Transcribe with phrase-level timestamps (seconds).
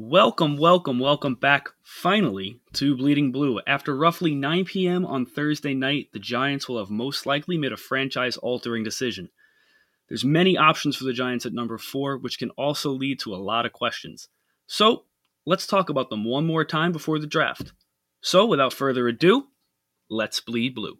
[0.00, 3.58] Welcome, welcome, welcome back finally to Bleeding Blue.
[3.66, 5.04] After roughly 9 p.m.
[5.04, 9.28] on Thursday night, the Giants will have most likely made a franchise altering decision.
[10.08, 13.42] There's many options for the Giants at number 4, which can also lead to a
[13.42, 14.28] lot of questions.
[14.68, 15.06] So,
[15.44, 17.72] let's talk about them one more time before the draft.
[18.20, 19.48] So, without further ado,
[20.08, 20.98] let's bleed blue.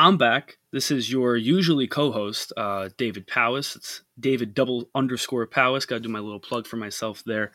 [0.00, 0.56] I'm back.
[0.72, 3.76] This is your usually co-host, uh, David Powis.
[3.76, 5.84] It's David double underscore Powis.
[5.84, 7.52] Got to do my little plug for myself there.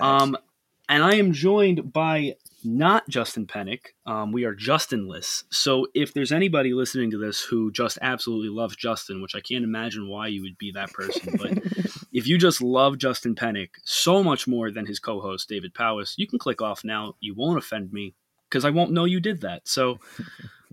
[0.00, 0.36] Um,
[0.88, 3.96] and I am joined by not Justin Pennick.
[4.06, 5.42] Um, we are Justinless.
[5.50, 9.64] So if there's anybody listening to this who just absolutely loves Justin, which I can't
[9.64, 11.50] imagine why you would be that person, but
[12.12, 16.28] if you just love Justin Pennick so much more than his co-host David Powis, you
[16.28, 17.16] can click off now.
[17.18, 18.14] You won't offend me
[18.48, 19.68] because I won't know you did that.
[19.68, 19.98] So.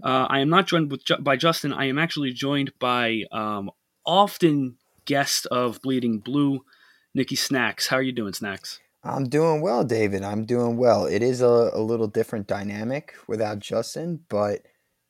[0.03, 1.71] Uh, I am not joined with, by Justin.
[1.71, 3.71] I am actually joined by um,
[4.05, 6.65] often guest of Bleeding Blue,
[7.13, 7.87] Nikki Snacks.
[7.87, 8.79] How are you doing, Snacks?
[9.03, 10.23] I'm doing well, David.
[10.23, 11.05] I'm doing well.
[11.05, 14.61] It is a, a little different dynamic without Justin, but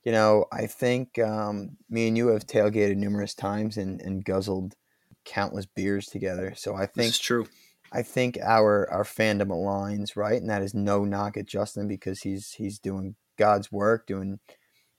[0.03, 4.75] you know, I think um, me and you have tailgated numerous times and, and guzzled
[5.23, 6.53] countless beers together.
[6.55, 7.47] So I think it's true.
[7.95, 10.39] I think our our fandom aligns, right?
[10.39, 14.39] And that is no knock at Justin because he's he's doing God's work, doing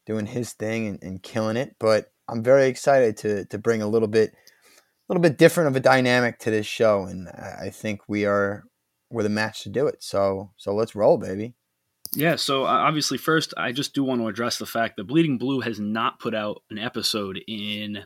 [0.07, 1.77] doing his thing and, and killing it.
[1.79, 5.77] But I'm very excited to to bring a little bit a little bit different of
[5.77, 8.65] a dynamic to this show, and I think we are
[9.11, 10.03] we're the match to do it.
[10.03, 11.55] So so let's roll, baby.
[12.15, 15.39] Yeah, so uh, obviously, first, I just do want to address the fact that Bleeding
[15.39, 18.05] Blue has not put out an episode in.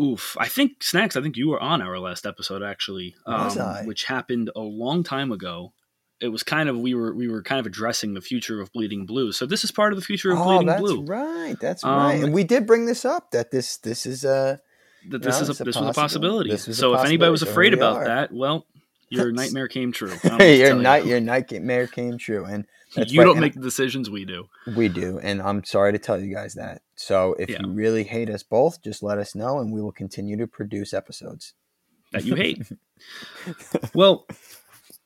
[0.00, 1.16] Oof, I think Snacks.
[1.16, 3.52] I think you were on our last episode actually, um,
[3.84, 5.72] which happened a long time ago,
[6.20, 9.06] it was kind of we were we were kind of addressing the future of Bleeding
[9.06, 9.32] Blue.
[9.32, 11.04] So this is part of the future of oh, Bleeding that's Blue.
[11.04, 12.22] Right, that's um, right.
[12.22, 14.60] And we did bring this up that this this is a
[15.08, 16.50] that this is a, this was a possibility.
[16.50, 18.66] Was so a if anybody was afraid about that, well,
[19.08, 20.12] your nightmare came true.
[20.40, 21.10] your night you.
[21.10, 22.66] your nightmare came true, and
[22.96, 24.48] you don't make the decisions we do.
[24.76, 26.82] We do, and I'm sorry to tell you guys that.
[26.96, 27.60] So if yeah.
[27.62, 30.92] you really hate us both, just let us know, and we will continue to produce
[30.92, 31.54] episodes
[32.12, 32.62] that you hate.
[33.94, 34.26] well,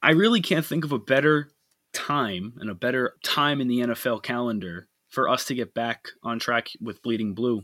[0.03, 1.51] I really can't think of a better
[1.93, 6.39] time and a better time in the NFL calendar for us to get back on
[6.39, 7.63] track with Bleeding Blue.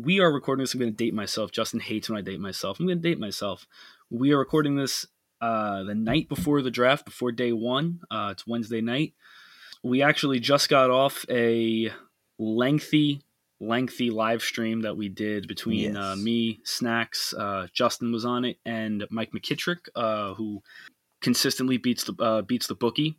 [0.00, 0.74] We are recording this.
[0.74, 1.52] I'm going to date myself.
[1.52, 2.78] Justin hates when I date myself.
[2.78, 3.66] I'm going to date myself.
[4.10, 5.06] We are recording this
[5.40, 8.00] uh, the night before the draft, before day one.
[8.10, 9.14] Uh, it's Wednesday night.
[9.82, 11.92] We actually just got off a
[12.38, 13.22] lengthy,
[13.60, 16.18] lengthy live stream that we did between uh, yes.
[16.18, 20.62] uh, me, Snacks, uh, Justin was on it, and Mike McKittrick, uh, who
[21.20, 23.16] consistently beats the uh, beats the bookie.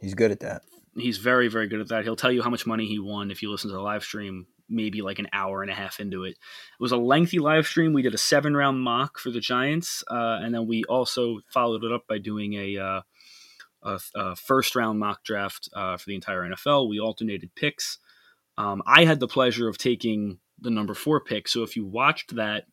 [0.00, 0.62] He's good at that.
[0.96, 2.04] He's very very good at that.
[2.04, 4.46] He'll tell you how much money he won if you listen to the live stream.
[4.68, 6.30] Maybe like an hour and a half into it.
[6.30, 6.36] It
[6.80, 7.92] was a lengthy live stream.
[7.92, 11.84] We did a seven round mock for the Giants, uh, and then we also followed
[11.84, 13.00] it up by doing a, uh,
[13.84, 16.88] a, a first round mock draft uh, for the entire NFL.
[16.88, 17.98] We alternated picks.
[18.56, 21.48] Um, I had the pleasure of taking the number four pick.
[21.48, 22.64] So if you watched that,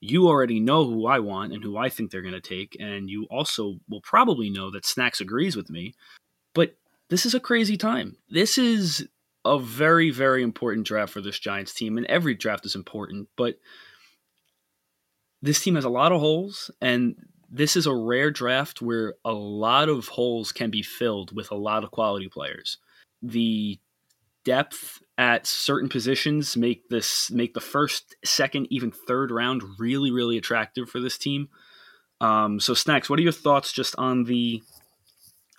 [0.00, 2.76] you already know who I want and who I think they're going to take.
[2.78, 5.94] And you also will probably know that Snacks agrees with me.
[6.54, 6.76] But
[7.10, 8.16] this is a crazy time.
[8.30, 9.08] This is
[9.44, 11.96] a very, very important draft for this Giants team.
[11.96, 13.28] And every draft is important.
[13.36, 13.58] But
[15.42, 16.70] this team has a lot of holes.
[16.80, 17.16] And
[17.48, 21.56] this is a rare draft where a lot of holes can be filled with a
[21.56, 22.78] lot of quality players.
[23.22, 23.78] The
[24.44, 30.38] depth at certain positions make this make the first, second, even third round really, really
[30.38, 31.48] attractive for this team.
[32.20, 34.62] Um, so, Snacks, what are your thoughts just on the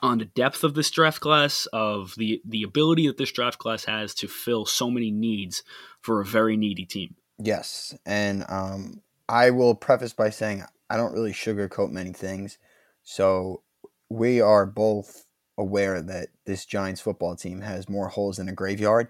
[0.01, 3.85] on the depth of this draft class, of the the ability that this draft class
[3.85, 5.63] has to fill so many needs
[6.01, 7.15] for a very needy team?
[7.37, 12.57] Yes, and um, I will preface by saying I don't really sugarcoat many things.
[13.03, 13.63] So
[14.09, 15.25] we are both
[15.57, 19.09] aware that this Giants football team has more holes than a graveyard.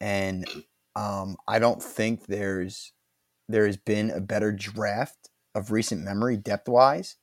[0.00, 0.48] And
[0.94, 2.92] um, I don't think there's
[3.48, 7.16] there has been a better draft of recent memory depth wise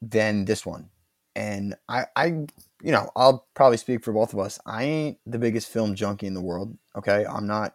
[0.00, 0.90] than this one.
[1.36, 4.58] And I, I, you know, I'll probably speak for both of us.
[4.64, 6.78] I ain't the biggest film junkie in the world.
[6.96, 7.26] Okay.
[7.26, 7.74] I'm not,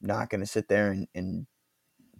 [0.00, 1.46] not going to sit there and, and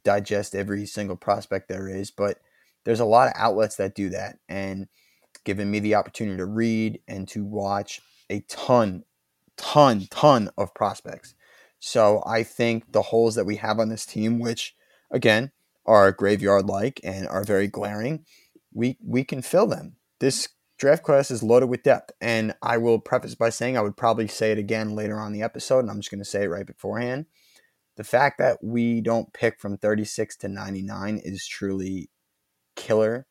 [0.05, 2.39] digest every single prospect there is, but
[2.85, 4.39] there's a lot of outlets that do that.
[4.49, 4.89] And
[5.45, 9.05] given me the opportunity to read and to watch a ton,
[9.57, 11.35] ton, ton of prospects.
[11.79, 14.75] So I think the holes that we have on this team, which
[15.11, 15.53] again
[15.87, 18.25] are graveyard like and are very glaring,
[18.73, 19.97] we we can fill them.
[20.21, 20.49] This
[20.79, 22.13] draft class is loaded with depth.
[22.21, 25.43] And I will preface by saying I would probably say it again later on the
[25.43, 27.27] episode, and I'm just going to say it right beforehand.
[27.97, 32.11] The fact that we don't pick from 36 to 99 is truly
[32.77, 33.27] killer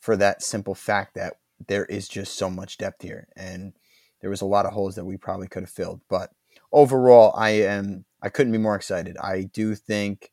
[0.00, 1.34] for that simple fact that
[1.68, 3.28] there is just so much depth here.
[3.36, 3.74] And
[4.20, 6.00] there was a lot of holes that we probably could have filled.
[6.08, 6.30] But
[6.72, 9.16] overall, I am I couldn't be more excited.
[9.18, 10.32] I do think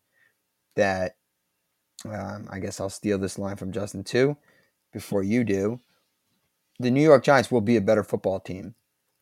[0.75, 1.15] that
[2.05, 4.37] um, I guess I'll steal this line from Justin too
[4.91, 5.79] before you do
[6.79, 8.73] the New York Giants will be a better football team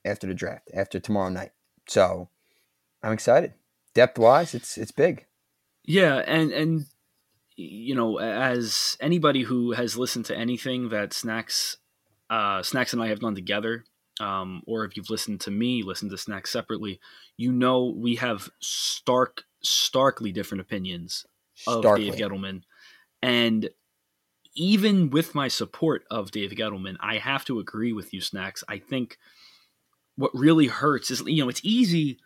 [0.05, 1.51] after the draft, after tomorrow night.
[1.87, 2.29] So
[3.01, 3.53] I'm excited.
[3.93, 5.25] Depth wise, it's it's big.
[5.83, 6.85] Yeah, and and
[7.55, 11.77] you know, as anybody who has listened to anything that Snacks
[12.29, 13.85] uh, Snacks and I have done together,
[14.19, 16.99] um, or if you've listened to me, listen to Snacks separately,
[17.37, 21.25] you know we have stark, starkly different opinions
[21.55, 22.09] starkly.
[22.09, 22.63] of Dave Gettleman.
[23.21, 23.69] And
[24.55, 28.63] even with my support of Dave Gettleman, I have to agree with you, Snacks.
[28.67, 29.17] I think
[30.15, 32.19] what really hurts is, you know, it's easy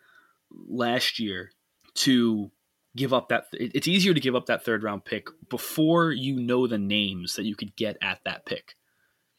[0.68, 1.50] last year
[1.94, 2.50] to
[2.96, 3.46] give up that.
[3.52, 7.44] It's easier to give up that third round pick before you know the names that
[7.44, 8.76] you could get at that pick.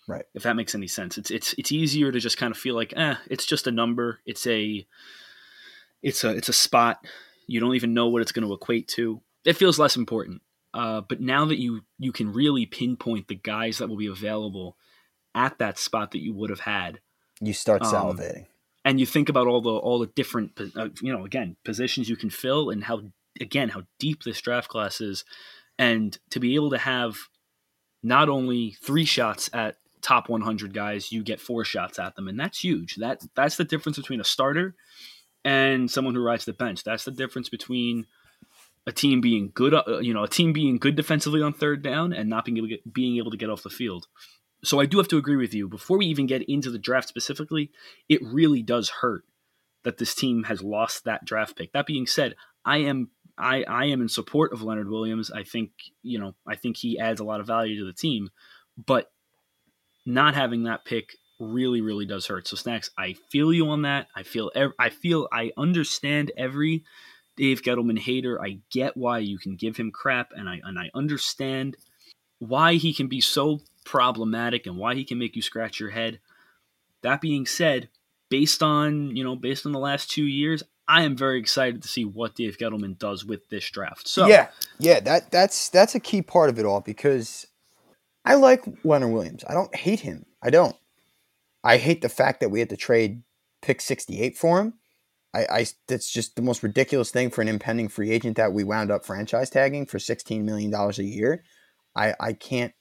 [0.08, 0.26] Right.
[0.34, 2.94] If that makes any sense, it's it's it's easier to just kind of feel like,
[2.96, 4.20] eh, it's just a number.
[4.26, 4.86] It's a,
[6.02, 7.06] it's a it's a spot.
[7.48, 9.22] You don't even know what it's going to equate to.
[9.46, 10.42] It feels less important.
[10.74, 14.78] Uh, but now that you you can really pinpoint the guys that will be available
[15.36, 17.00] at that spot that you would have had,
[17.40, 18.46] you start um, salivating.
[18.86, 22.18] And you think about all the all the different uh, you know again positions you
[22.18, 23.02] can fill and how
[23.40, 25.24] again how deep this draft class is,
[25.80, 27.18] and to be able to have
[28.04, 32.40] not only three shots at top 100 guys, you get four shots at them, and
[32.40, 32.96] that's huge.
[32.98, 34.76] That that's the difference between a starter
[35.46, 36.84] and someone who rides the bench.
[36.84, 38.06] That's the difference between
[38.86, 42.14] a team being good, uh, you know, a team being good defensively on third down
[42.14, 44.08] and not being able to get, being able to get off the field.
[44.64, 45.68] So I do have to agree with you.
[45.68, 47.72] Before we even get into the draft specifically,
[48.08, 49.26] it really does hurt
[49.84, 51.74] that this team has lost that draft pick.
[51.74, 55.32] That being said, I am I, I am in support of Leonard Williams.
[55.32, 55.72] I think
[56.02, 58.30] you know I think he adds a lot of value to the team,
[58.78, 59.12] but
[60.06, 62.48] not having that pick really really does hurt.
[62.48, 64.08] So snacks, I feel you on that.
[64.16, 66.84] I feel I feel I understand every
[67.36, 68.42] Dave Gettleman hater.
[68.42, 71.76] I get why you can give him crap, and I and I understand
[72.40, 76.20] why he can be so problematic and why he can make you scratch your head.
[77.02, 77.90] That being said,
[78.30, 81.88] based on you know based on the last two years, I am very excited to
[81.88, 84.08] see what Dave Gettleman does with this draft.
[84.08, 84.48] So yeah,
[84.80, 87.48] yeah, that that's that's a key part of it all because
[88.26, 89.44] I like Leonard Williams.
[89.48, 90.26] I don't hate him.
[90.42, 90.76] I don't.
[91.64, 93.24] I hate the fact that we had to trade
[93.62, 94.74] pick 68 for him.
[95.34, 98.64] I, I that's just the most ridiculous thing for an impending free agent that we
[98.64, 101.44] wound up franchise tagging for $16 million a year.
[101.96, 102.74] I, I can't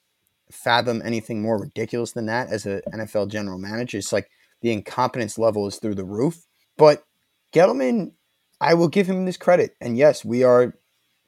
[0.53, 3.99] fathom anything more ridiculous than that as an NFL general manager.
[3.99, 4.31] It's like
[4.61, 6.47] the incompetence level is through the roof.
[6.77, 7.05] But
[7.53, 8.13] Gettleman,
[8.61, 9.77] I will give him this credit.
[9.81, 10.75] And yes, we are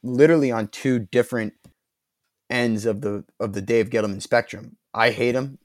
[0.02, 1.54] literally on two different
[2.50, 4.76] ends of the of the Dave Gettleman spectrum.
[4.92, 5.58] I hate him.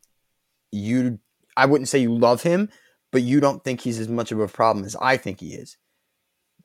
[0.72, 1.20] You
[1.56, 2.70] I wouldn't say you love him,
[3.12, 5.78] but you don't think he's as much of a problem as I think he is.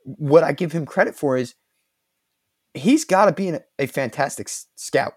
[0.03, 1.55] What I give him credit for is
[2.73, 5.13] he's got to be a, a fantastic scout.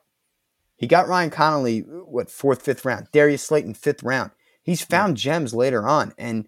[0.78, 4.30] He got Ryan Connelly, what, fourth, fifth round, Darius Slayton, fifth round.
[4.62, 6.14] He's found gems later on.
[6.16, 6.46] And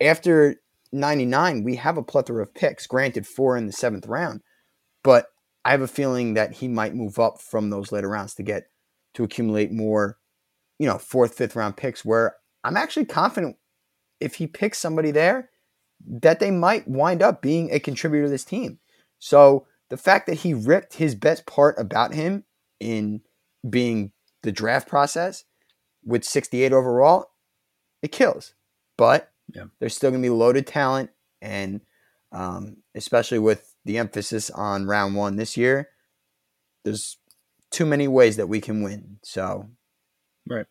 [0.00, 0.56] after
[0.92, 4.40] 99, we have a plethora of picks, granted, four in the seventh round.
[5.04, 5.28] But
[5.64, 8.64] I have a feeling that he might move up from those later rounds to get
[9.14, 10.18] to accumulate more,
[10.78, 12.34] you know, fourth, fifth round picks where
[12.64, 13.56] I'm actually confident
[14.20, 15.50] if he picks somebody there,
[16.04, 18.80] that they might wind up being a contributor to this team.
[19.20, 22.44] So the fact that he ripped his best part about him
[22.80, 23.20] in
[23.68, 25.44] being the draft process
[26.04, 27.30] with 68 overall,
[28.02, 28.54] it kills.
[28.96, 29.64] But yeah.
[29.80, 31.80] there's still going to be loaded talent, and
[32.32, 35.88] um, especially with the emphasis on round one this year,
[36.84, 37.18] there's
[37.70, 39.18] too many ways that we can win.
[39.22, 39.70] So,
[40.48, 40.66] right.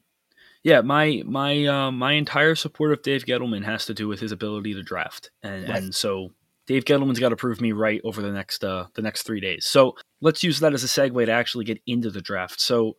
[0.63, 4.31] Yeah, my my uh, my entire support of Dave Gettleman has to do with his
[4.31, 5.83] ability to draft, and right.
[5.83, 6.29] and so
[6.67, 9.65] Dave Gettleman's got to prove me right over the next uh, the next three days.
[9.65, 12.60] So let's use that as a segue to actually get into the draft.
[12.62, 12.96] So,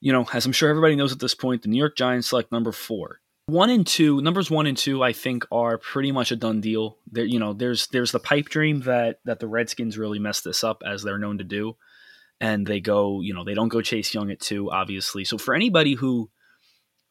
[0.00, 2.52] you know, as I'm sure everybody knows at this point, the New York Giants select
[2.52, 3.20] number four.
[3.46, 6.98] One and two, numbers one and two, I think are pretty much a done deal.
[7.10, 10.62] There, you know, there's there's the pipe dream that that the Redskins really messed this
[10.62, 11.76] up as they're known to do,
[12.40, 15.24] and they go, you know, they don't go Chase Young at two, obviously.
[15.24, 16.30] So for anybody who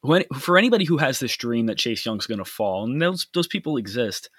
[0.02, 3.28] when, for anybody who has this dream that Chase Young's going to fall, and those
[3.34, 4.30] those people exist,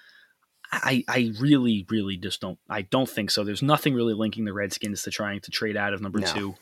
[0.73, 3.45] I I really really just don't I don't think so.
[3.45, 6.26] There's nothing really linking the Redskins to trying to trade out of number no.
[6.26, 6.55] two,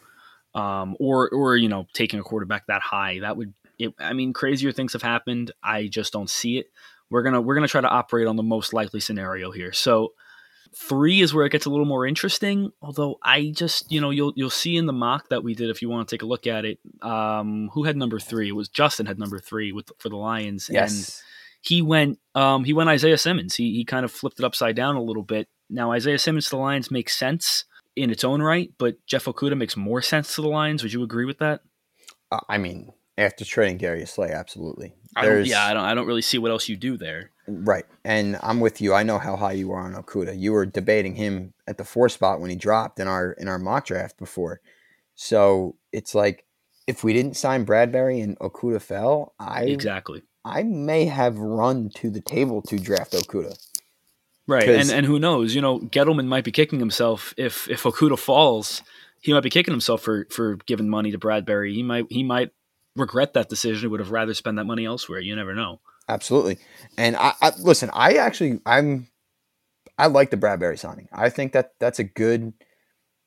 [0.55, 3.21] um, or or you know taking a quarterback that high.
[3.21, 5.52] That would it, I mean crazier things have happened.
[5.62, 6.67] I just don't see it.
[7.09, 9.73] We're gonna we're gonna try to operate on the most likely scenario here.
[9.73, 10.12] So
[10.73, 12.71] Three is where it gets a little more interesting.
[12.81, 15.83] Although I just, you know, you'll you'll see in the mock that we did if
[15.83, 16.79] you want to take a look at it.
[17.02, 18.50] Um, who had number three?
[18.50, 20.71] It was Justin had number three with for the Lions.
[20.73, 20.93] Yes.
[20.93, 21.30] And
[21.61, 23.55] he went um, he went Isaiah Simmons.
[23.55, 25.49] He he kind of flipped it upside down a little bit.
[25.69, 27.64] Now Isaiah Simmons to the Lions makes sense
[27.97, 30.83] in its own right, but Jeff Okudah makes more sense to the Lions.
[30.83, 31.61] Would you agree with that?
[32.33, 34.95] Uh, I mean, after trading Darius Slay, absolutely.
[35.17, 35.85] I don't, yeah, I don't.
[35.85, 37.31] I don't really see what else you do there.
[37.49, 38.95] Right, and I'm with you.
[38.95, 40.38] I know how high you are on Okudah.
[40.38, 43.59] You were debating him at the four spot when he dropped in our in our
[43.59, 44.61] mock draft before.
[45.17, 46.47] So it's like
[46.87, 50.23] if we didn't sign Bradberry and Okudah fell, I exactly.
[50.45, 53.59] I may have run to the table to draft Okudah.
[54.47, 55.55] Right, and and who knows?
[55.55, 58.83] You know, Gettleman might be kicking himself if if Okudah falls.
[59.21, 61.75] He might be kicking himself for for giving money to Bradberry.
[61.75, 62.51] He might he might
[62.97, 63.83] regret that decision.
[63.83, 65.21] He would have rather spend that money elsewhere.
[65.21, 65.81] You never know.
[66.09, 66.59] Absolutely.
[66.99, 67.91] And I, I listen.
[67.93, 69.09] I actually I'm
[69.97, 71.09] I like the Bradberry signing.
[71.13, 72.53] I think that that's a good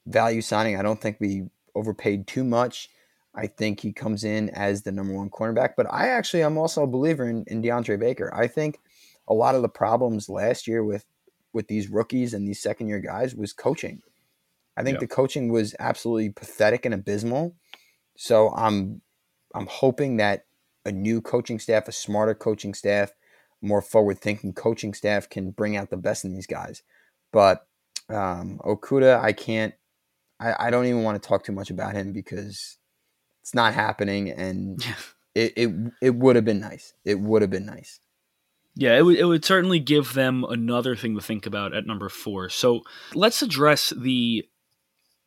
[0.05, 0.77] value signing.
[0.77, 1.43] I don't think we
[1.75, 2.89] overpaid too much.
[3.35, 5.71] I think he comes in as the number one cornerback.
[5.75, 8.33] But I actually I'm also a believer in, in DeAndre Baker.
[8.33, 8.79] I think
[9.27, 11.05] a lot of the problems last year with
[11.51, 14.01] with these rookies and these second year guys was coaching.
[14.75, 15.01] I think yeah.
[15.01, 17.55] the coaching was absolutely pathetic and abysmal.
[18.15, 19.01] So I'm
[19.53, 20.45] I'm hoping that
[20.85, 23.13] a new coaching staff, a smarter coaching staff,
[23.61, 26.83] more forward thinking coaching staff can bring out the best in these guys.
[27.31, 27.65] But
[28.09, 29.73] um, Okudah, I can't,
[30.39, 32.77] I, I don't even want to talk too much about him because
[33.43, 34.29] it's not happening.
[34.29, 34.81] And
[35.35, 35.69] it, it,
[36.01, 36.93] it would have been nice.
[37.03, 37.99] It would have been nice.
[38.75, 42.07] Yeah, it would, it would certainly give them another thing to think about at number
[42.07, 42.47] four.
[42.49, 42.81] So
[43.13, 44.47] let's address the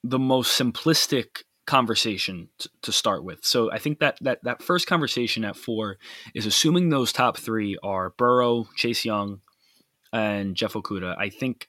[0.02, 3.44] the most simplistic conversation t- to start with.
[3.44, 5.98] So I think that that that first conversation at four
[6.34, 9.42] is assuming those top three are Burrow, Chase Young,
[10.12, 11.16] and Jeff Okudah.
[11.18, 11.68] I think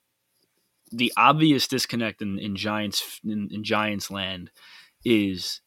[0.92, 4.50] the obvious disconnect in, in Giants in, in Giants land
[5.04, 5.62] is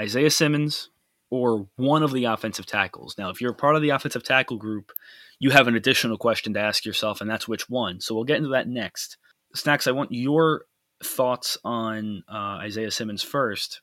[0.00, 0.90] Isaiah Simmons
[1.30, 3.16] or one of the offensive tackles.
[3.18, 4.92] Now, if you're part of the offensive tackle group,
[5.38, 8.00] you have an additional question to ask yourself, and that's which one.
[8.00, 9.16] So we'll get into that next.
[9.54, 10.66] Snacks, I want your
[11.02, 13.80] thoughts on uh, Isaiah Simmons first.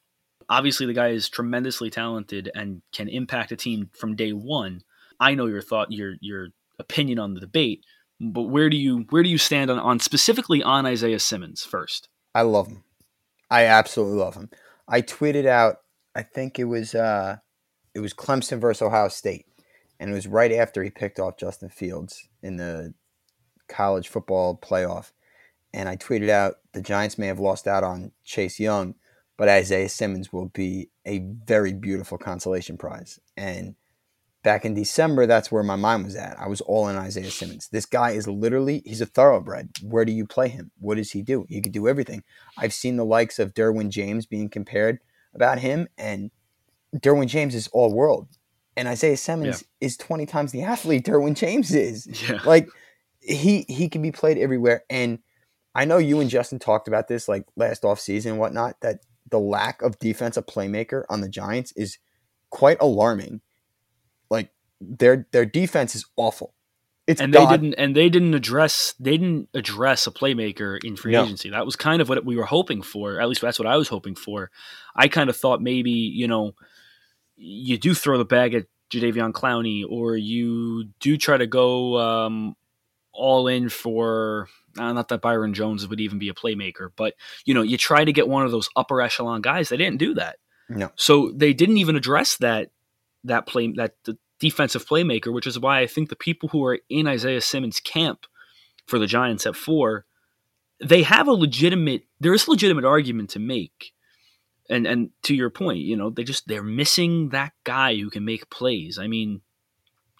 [0.49, 4.81] Obviously, the guy is tremendously talented and can impact a team from day one.
[5.19, 6.47] I know your thought, your your
[6.79, 7.85] opinion on the debate,
[8.19, 12.09] but where do you where do you stand on, on specifically on Isaiah Simmons first?
[12.33, 12.83] I love him.
[13.49, 14.49] I absolutely love him.
[14.87, 15.77] I tweeted out.
[16.15, 17.37] I think it was uh,
[17.93, 19.45] it was Clemson versus Ohio State,
[19.99, 22.93] and it was right after he picked off Justin Fields in the
[23.67, 25.11] college football playoff
[25.73, 28.95] and I tweeted out the Giants may have lost out on Chase Young,
[29.37, 33.19] but Isaiah Simmons will be a very beautiful consolation prize.
[33.37, 33.75] And
[34.43, 36.37] back in December, that's where my mind was at.
[36.39, 37.69] I was all in Isaiah Simmons.
[37.69, 39.69] This guy is literally, he's a thoroughbred.
[39.81, 40.71] Where do you play him?
[40.79, 41.45] What does he do?
[41.47, 42.23] He could do everything.
[42.57, 44.99] I've seen the likes of Derwin James being compared
[45.33, 46.31] about him, and
[46.95, 48.27] Derwin James is all world.
[48.77, 49.87] And Isaiah Simmons yeah.
[49.87, 52.07] is 20 times the athlete Derwin James is.
[52.29, 52.39] Yeah.
[52.45, 52.69] Like,
[53.21, 54.83] he he can be played everywhere.
[54.89, 55.19] And
[55.75, 59.39] I know you and Justin talked about this like last offseason and whatnot, that the
[59.39, 61.97] lack of defensive playmaker on the Giants is
[62.49, 63.41] quite alarming.
[64.29, 66.53] Like their their defense is awful.
[67.11, 67.47] It's and God.
[67.47, 71.23] they didn't and they didn't address they didn't address a playmaker in free no.
[71.23, 71.49] agency.
[71.49, 73.19] That was kind of what we were hoping for.
[73.19, 74.51] At least that's what I was hoping for.
[74.95, 76.53] I kind of thought maybe you know
[77.35, 82.55] you do throw the bag at Jadeveon Clowney, or you do try to go um,
[83.13, 87.15] all in for uh, not that Byron Jones would even be a playmaker, but
[87.45, 89.69] you know, you try to get one of those upper echelon guys.
[89.69, 90.37] They didn't do that.
[90.69, 90.91] No.
[90.95, 92.71] So they didn't even address that
[93.23, 96.79] that play that the defensive playmaker, which is why I think the people who are
[96.89, 98.25] in Isaiah Simmons' camp
[98.87, 100.05] for the Giants at four,
[100.83, 103.93] they have a legitimate there is a legitimate argument to make.
[104.69, 108.25] And and to your point, you know, they just they're missing that guy who can
[108.25, 108.97] make plays.
[108.97, 109.41] I mean,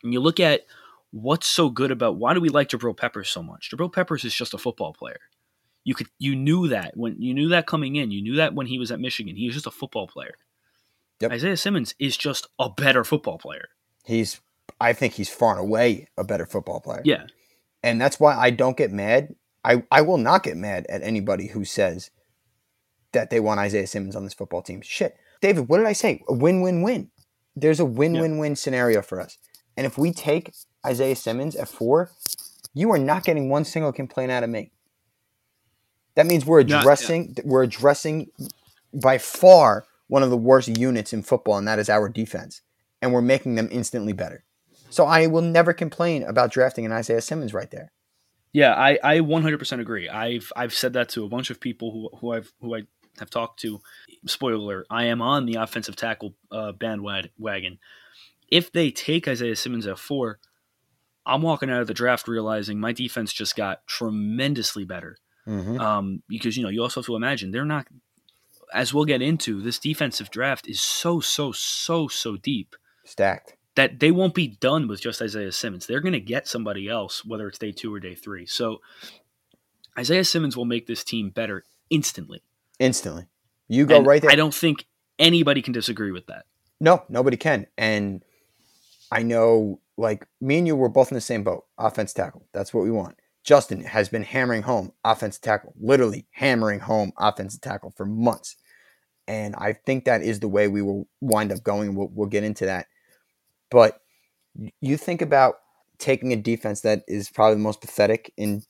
[0.02, 0.62] when you look at
[1.10, 3.72] what's so good about why do we like Jabril Peppers so much?
[3.72, 5.20] Jabril Peppers is just a football player.
[5.84, 8.12] You could you knew that when you knew that coming in.
[8.12, 9.36] You knew that when he was at Michigan.
[9.36, 10.36] He was just a football player.
[11.22, 11.32] Yep.
[11.32, 13.70] Isaiah Simmons is just a better football player.
[14.04, 14.42] He's
[14.80, 17.02] I think he's far and away a better football player.
[17.06, 17.28] Yeah.
[17.84, 19.36] And that's why I don't get mad.
[19.64, 22.10] I, I will not get mad at anybody who says
[23.12, 24.82] that they want Isaiah Simmons on this football team.
[24.82, 25.18] Shit.
[25.42, 26.24] David, what did I say?
[26.28, 27.12] A win win win.
[27.56, 29.38] There's a win win win scenario for us.
[29.78, 30.54] And if we take
[30.86, 32.12] Isaiah Simmons at four,
[32.74, 34.72] you are not getting one single complaint out of me.
[36.16, 37.44] That means we're addressing yeah.
[37.46, 38.30] we're addressing
[38.94, 42.62] by far one of the worst units in football, and that is our defense.
[43.02, 44.44] And we're making them instantly better.
[44.90, 47.92] So I will never complain about drafting an Isaiah Simmons right there.
[48.54, 50.10] Yeah, I, I 100% agree.
[50.10, 52.82] I've I've said that to a bunch of people who who I've who I
[53.20, 53.80] have talked to.
[54.28, 57.80] Spoiler: alert, I am on the offensive tackle uh, bandwagon.
[58.50, 60.40] If they take Isaiah Simmons at four,
[61.26, 65.18] I'm walking out of the draft realizing my defense just got tremendously better.
[65.48, 65.80] Mm-hmm.
[65.80, 67.88] Um, because you know you also have to imagine they're not,
[68.74, 74.00] as we'll get into, this defensive draft is so so so so deep, stacked that
[74.00, 75.86] they won't be done with just Isaiah Simmons.
[75.86, 78.46] They're going to get somebody else, whether it's day two or day three.
[78.46, 78.82] So
[79.98, 82.44] Isaiah Simmons will make this team better instantly.
[82.80, 83.28] Instantly.
[83.68, 84.32] You go and right there.
[84.32, 84.86] I don't think
[85.18, 86.46] anybody can disagree with that.
[86.80, 87.68] No, nobody can.
[87.78, 88.24] And
[89.12, 92.48] I know, like, me and you were both in the same boat offense tackle.
[92.54, 93.18] That's what we want.
[93.44, 98.56] Justin has been hammering home offensive tackle, literally hammering home offensive tackle for months.
[99.28, 101.96] And I think that is the way we will wind up going.
[101.96, 102.88] We'll, we'll get into that
[103.72, 104.02] but
[104.82, 105.56] you think about
[105.98, 108.64] taking a defense that is probably the most pathetic in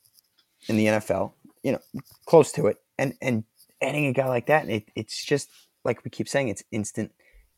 [0.68, 1.32] in the NFL,
[1.64, 1.80] you know,
[2.24, 3.44] close to it, and and
[3.82, 5.50] adding a guy like that, it, it's just
[5.84, 7.12] like we keep saying, it's instant,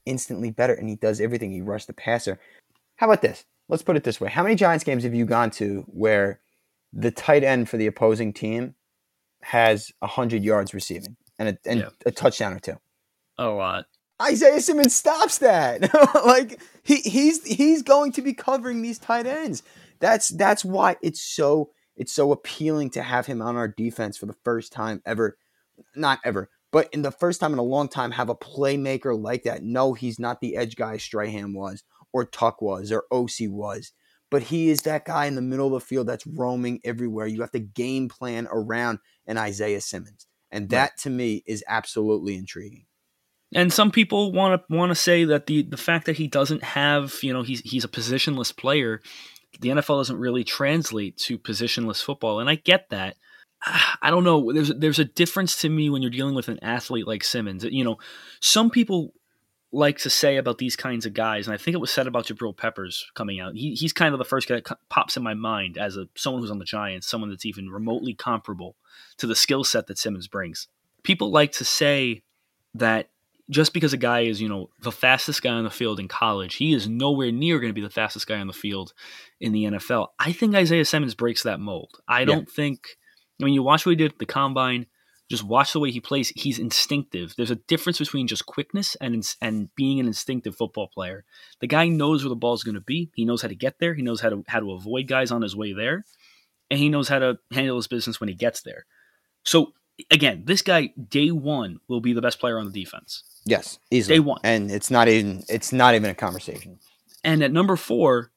[0.07, 1.53] instantly better, and he does everything.
[1.53, 2.41] He rushed the passer.
[2.97, 3.45] How about this?
[3.69, 6.41] Let's put it this way: How many Giants games have you gone to where
[6.93, 8.75] the tight end for the opposing team
[9.43, 11.89] has hundred yards receiving and a, and yeah.
[12.07, 12.78] a touchdown or two?
[13.37, 13.87] A lot.
[14.25, 15.93] Isaiah Simmons stops that.
[16.26, 19.63] like he he's he's going to be covering these tight ends.
[20.00, 24.26] That's that's why it's so it's so appealing to have him on our defense for
[24.26, 25.37] the first time ever.
[25.97, 29.43] Not ever, but in the first time in a long time, have a playmaker like
[29.45, 29.63] that.
[29.63, 31.82] No, he's not the edge guy Strahan was,
[32.13, 33.93] or Tuck was, or Osi was,
[34.30, 37.26] but he is that guy in the middle of the field that's roaming everywhere.
[37.26, 42.37] You have to game plan around an Isaiah Simmons, and that to me is absolutely
[42.37, 42.87] intriguing.
[43.54, 46.62] And some people want to want to say that the the fact that he doesn't
[46.62, 49.00] have, you know, he's he's a positionless player,
[49.60, 53.17] the NFL doesn't really translate to positionless football, and I get that.
[54.02, 54.52] I don't know.
[54.52, 57.64] There's there's a difference to me when you're dealing with an athlete like Simmons.
[57.64, 57.99] You know,
[58.40, 59.14] some people
[59.73, 62.26] like to say about these kinds of guys, and I think it was said about
[62.26, 63.54] Jabril Peppers coming out.
[63.54, 66.43] He, he's kind of the first guy that pops in my mind as a someone
[66.43, 68.76] who's on the Giants, someone that's even remotely comparable
[69.19, 70.67] to the skill set that Simmons brings.
[71.04, 72.23] People like to say
[72.75, 73.10] that
[73.50, 76.54] just because a guy is, you know, the fastest guy on the field in college,
[76.54, 78.93] he is nowhere near going to be the fastest guy on the field
[79.41, 80.09] in the NFL.
[80.19, 82.00] I think Isaiah Simmons breaks that mold.
[82.09, 82.97] I don't think,
[83.41, 84.87] I mean, you watch what he did at the combine,
[85.30, 86.30] just watch the way he plays.
[86.37, 87.35] He's instinctive.
[87.37, 91.25] There's a difference between just quickness and and being an instinctive football player.
[91.61, 93.11] The guy knows where the ball is going to be.
[93.15, 93.95] He knows how to get there.
[93.95, 96.04] He knows how to how to avoid guys on his way there,
[96.71, 98.85] and he knows how to handle his business when he gets there.
[99.45, 99.73] So
[100.11, 103.23] again, this guy day one will be the best player on the defense.
[103.45, 104.17] Yes, easily.
[104.17, 104.41] Day one.
[104.43, 106.78] And it's not even it's not even a conversation.
[107.23, 108.30] And at number four,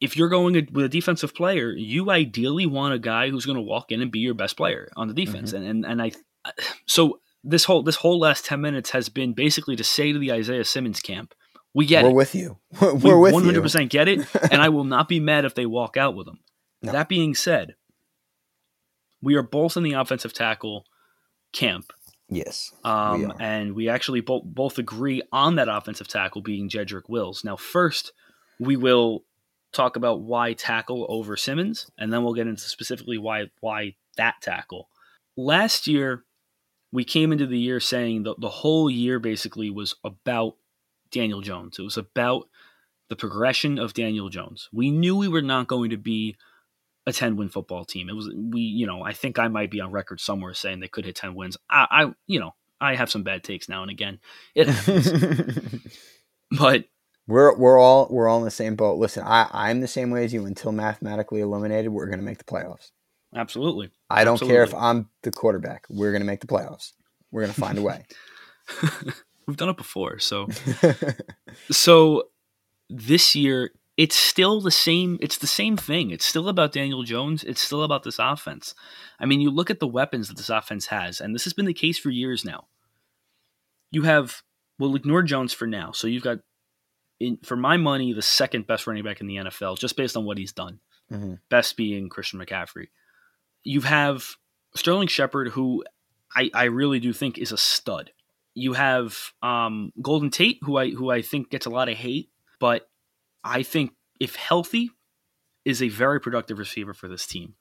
[0.00, 3.62] if you're going with a defensive player, you ideally want a guy who's going to
[3.62, 5.52] walk in and be your best player on the defense.
[5.52, 5.64] Mm-hmm.
[5.64, 6.52] And, and and I
[6.86, 10.32] so this whole this whole last ten minutes has been basically to say to the
[10.32, 11.34] Isaiah Simmons camp,
[11.74, 12.14] we get We're it.
[12.14, 12.58] with you.
[12.80, 13.88] We're we with 100% you.
[13.88, 16.40] get it, and I will not be mad if they walk out with him.
[16.82, 16.92] No.
[16.92, 17.76] That being said,
[19.22, 20.84] we are both in the offensive tackle
[21.52, 21.92] camp.
[22.34, 22.72] Yes.
[22.82, 27.44] Um, we and we actually both both agree on that offensive tackle being Jedrick Wills.
[27.44, 28.12] Now, first,
[28.58, 29.24] we will
[29.72, 34.36] talk about why tackle over Simmons, and then we'll get into specifically why why that
[34.40, 34.88] tackle.
[35.36, 36.24] Last year,
[36.90, 40.56] we came into the year saying that the whole year basically was about
[41.10, 41.78] Daniel Jones.
[41.78, 42.48] It was about
[43.08, 44.68] the progression of Daniel Jones.
[44.72, 46.36] We knew we were not going to be
[47.06, 48.08] a 10 win football team.
[48.08, 50.88] It was we, you know, I think I might be on record somewhere saying they
[50.88, 51.56] could hit 10 wins.
[51.68, 54.20] I, I you know, I have some bad takes now and again.
[54.54, 54.68] It
[56.50, 56.84] but
[57.26, 58.98] we're we're all we're all in the same boat.
[58.98, 62.38] Listen, I I'm the same way as you until mathematically eliminated, we're going to make
[62.38, 62.90] the playoffs.
[63.34, 63.90] Absolutely.
[64.10, 64.56] I don't Absolutely.
[64.56, 65.86] care if I'm the quarterback.
[65.88, 66.92] We're going to make the playoffs.
[67.30, 68.04] We're going to find a way.
[69.46, 70.18] We've done it before.
[70.18, 70.48] So,
[71.70, 72.24] so
[72.90, 73.70] this year,
[74.02, 75.16] it's still the same.
[75.20, 76.10] It's the same thing.
[76.10, 77.44] It's still about Daniel Jones.
[77.44, 78.74] It's still about this offense.
[79.20, 81.66] I mean, you look at the weapons that this offense has, and this has been
[81.66, 82.66] the case for years now.
[83.92, 84.42] You have,
[84.76, 85.92] well, ignore Jones for now.
[85.92, 86.38] So you've got,
[87.20, 90.24] in, for my money, the second best running back in the NFL, just based on
[90.24, 90.80] what he's done.
[91.08, 91.38] Mhm.
[91.48, 92.88] Best being Christian McCaffrey.
[93.62, 94.34] You have
[94.74, 95.84] Sterling Shepard, who
[96.34, 98.10] I, I really do think is a stud.
[98.54, 102.30] You have um, Golden Tate, who I who I think gets a lot of hate,
[102.58, 102.88] but
[103.44, 104.90] I think if healthy,
[105.64, 107.54] is a very productive receiver for this team.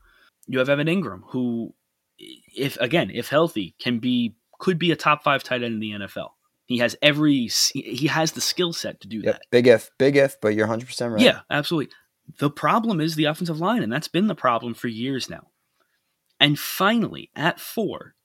[0.48, 1.74] You have Evan Engram, who,
[2.17, 5.91] if again, if healthy, can be could be a top five tight end in the
[5.91, 6.30] NFL.
[6.65, 9.26] He has every he has the skill set to do Yep.
[9.26, 9.41] that.
[9.52, 11.22] Big if, big if, but you're 100% right.
[11.22, 11.94] Yeah, absolutely.
[12.39, 15.48] The problem is the offensive line, and that's been the problem for years now.
[16.39, 18.15] And finally, at four,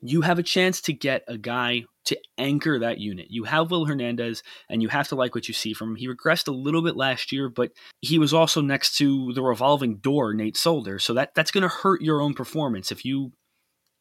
[0.00, 3.26] you have a chance to get a guy to anchor that unit.
[3.30, 5.96] You have Will Hernandez, and you have to like what you see from him.
[5.96, 9.96] He regressed a little bit last year, but he was also next to the revolving
[9.96, 10.98] door, Nate Solder.
[10.98, 13.32] So that that's going to hurt your own performance if you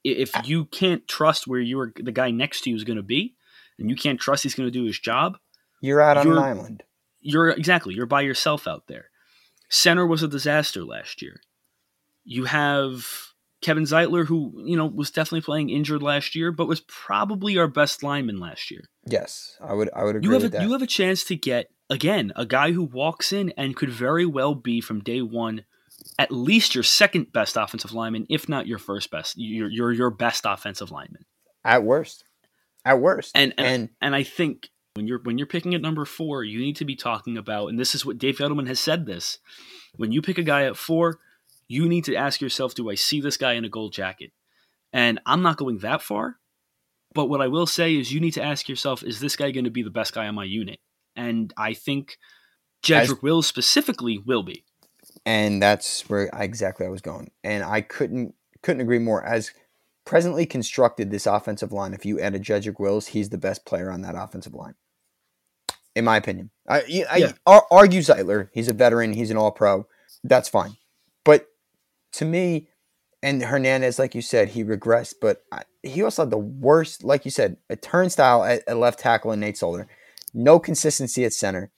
[0.03, 3.35] if you can't trust where you're the guy next to you is going to be,
[3.79, 5.37] and you can't trust he's going to do his job
[5.81, 6.83] You're out on an You're- island.
[7.21, 9.05] you're exactly you're by yourself out there.
[9.69, 11.39] Center was a disaster last year.
[12.25, 13.07] You have
[13.63, 17.67] Kevin Zeitler, who you know was definitely playing injured last year, but was probably our
[17.67, 18.81] best lineman last year.
[19.07, 20.63] Yes, I would I would agree You have with a, that.
[20.63, 24.25] you have a chance to get again a guy who walks in and could very
[24.25, 25.65] well be from day one
[26.19, 29.37] at least your second best offensive lineman, if not your first best.
[29.37, 31.25] Your your your best offensive lineman.
[31.63, 32.25] at worst.
[32.85, 33.31] At worst.
[33.35, 36.59] And and, and and I think when you're when you're picking at number four, you
[36.59, 39.05] need to be talking about, and this is what Dave Gettleman has said.
[39.05, 39.39] This
[39.95, 41.19] when you pick a guy at four,
[41.67, 44.31] you need to ask yourself, do I see this guy in a gold jacket?
[44.91, 46.37] And I'm not going that far,
[47.13, 49.63] but what I will say is you need to ask yourself, is this guy going
[49.65, 50.79] to be the best guy on my unit?
[51.15, 52.17] And I think
[52.83, 54.65] Jedrick As- Wills specifically will be.
[55.25, 57.31] and that's where I, exactly I was going.
[57.43, 59.23] And I couldn't couldn't agree more.
[59.25, 59.51] As
[60.05, 63.89] presently constructed, this offensive line, if you add a Jedrick Wills, he's the best player
[63.91, 64.75] on that offensive line,
[65.95, 66.49] in my opinion.
[66.67, 67.31] I, I Yeah.
[67.45, 68.49] ar- argue Zeitler.
[68.53, 69.13] He's a veteran.
[69.13, 69.87] He's an All Pro.
[70.23, 70.77] That's fine.
[71.25, 71.47] But
[72.13, 72.69] to me,
[73.21, 75.15] and Hernandez, like you said, he regressed.
[75.21, 78.99] But I, he also had the worst, like you said, a turnstile at, at left
[78.99, 79.87] tackle in Nate Solder.
[80.33, 81.71] No consistency at center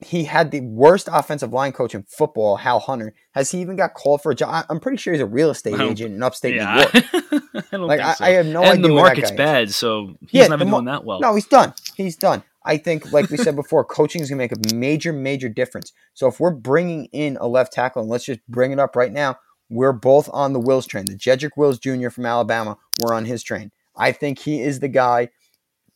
[0.00, 3.14] he had the worst offensive line coach in football, Hal Hunter.
[3.32, 4.66] Has he even got called for a job?
[4.68, 6.90] I'm pretty sure he's a real estate agent in upstate New York.
[7.72, 8.24] I Like I, so.
[8.24, 8.82] I have no and idea.
[8.88, 9.38] the where that market's guy is.
[9.38, 11.20] bad, so he's Yeah, not the been mar- doing that well.
[11.20, 11.72] No, he's done.
[11.96, 12.42] He's done.
[12.66, 15.92] I think, like we said before, coaching is going to make a major, major difference.
[16.12, 19.12] So if we're bringing in a left tackle, and let's just bring it up right
[19.12, 19.38] now,
[19.70, 21.06] we're both on the Wills train.
[21.06, 22.10] The Jedrick Wills Jr.
[22.10, 23.70] from Alabama, we're on his train.
[23.96, 25.30] I think he is the guy,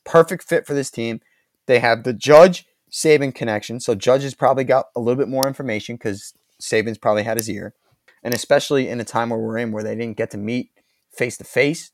[0.04, 1.20] perfect fit for this team.
[1.66, 5.46] They have the Judge Saban connection, so Judge has probably got a little bit more
[5.46, 7.74] information because Saban's probably had his ear,
[8.22, 10.70] and especially in a time where we're in where they didn't get to meet
[11.12, 11.92] face to face,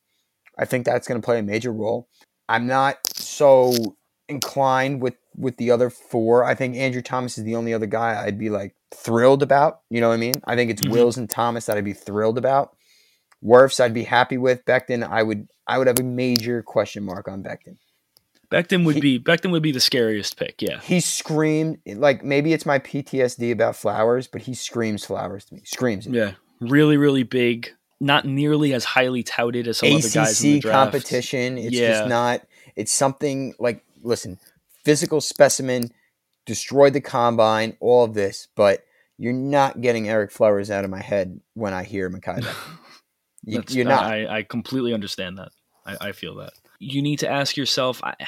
[0.59, 2.09] I think that's going to play a major role.
[2.49, 3.96] I'm not so
[4.29, 6.45] inclined with with the other four.
[6.45, 9.81] I think Andrew Thomas is the only other guy I'd be like thrilled about.
[9.91, 10.35] You know what I mean?
[10.45, 10.91] I think it's Mhm.
[10.91, 12.75] Wills and Thomas that I'd be thrilled about.
[13.45, 14.65] Wirfs I'd be happy with.
[14.65, 17.77] Becton I would I would have a major question mark on Becton.
[18.51, 20.63] Becton would He- be Becton would be the scariest pick.
[20.63, 25.55] Yeah, He screamed like maybe it's my PTSD about Flowers, but he screams Flowers to
[25.57, 25.63] me.
[25.65, 26.15] Screams it.
[26.15, 27.73] yeah, really, really big.
[28.01, 30.93] Not nearly as highly touted as some other guys in the draft.
[30.93, 31.59] competition.
[31.59, 31.91] It's Yeah.
[31.99, 32.43] just not.
[32.77, 34.39] It's something like listen,
[34.85, 35.91] physical specimen,
[36.47, 38.85] destroyed the combine, all of this, but
[39.19, 42.47] you're not getting Ereck Flowers out of my head when I hear Mekhi
[43.45, 44.05] you, you're not.
[44.05, 45.51] I, I completely understand that.
[45.85, 46.53] I, I feel that.
[46.79, 48.03] You need to ask yourself.
[48.03, 48.15] I,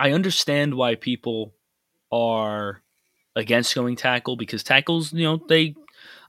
[0.00, 1.54] I understand why people
[2.12, 2.82] are
[3.34, 5.74] against going tackle because tackles, you know, they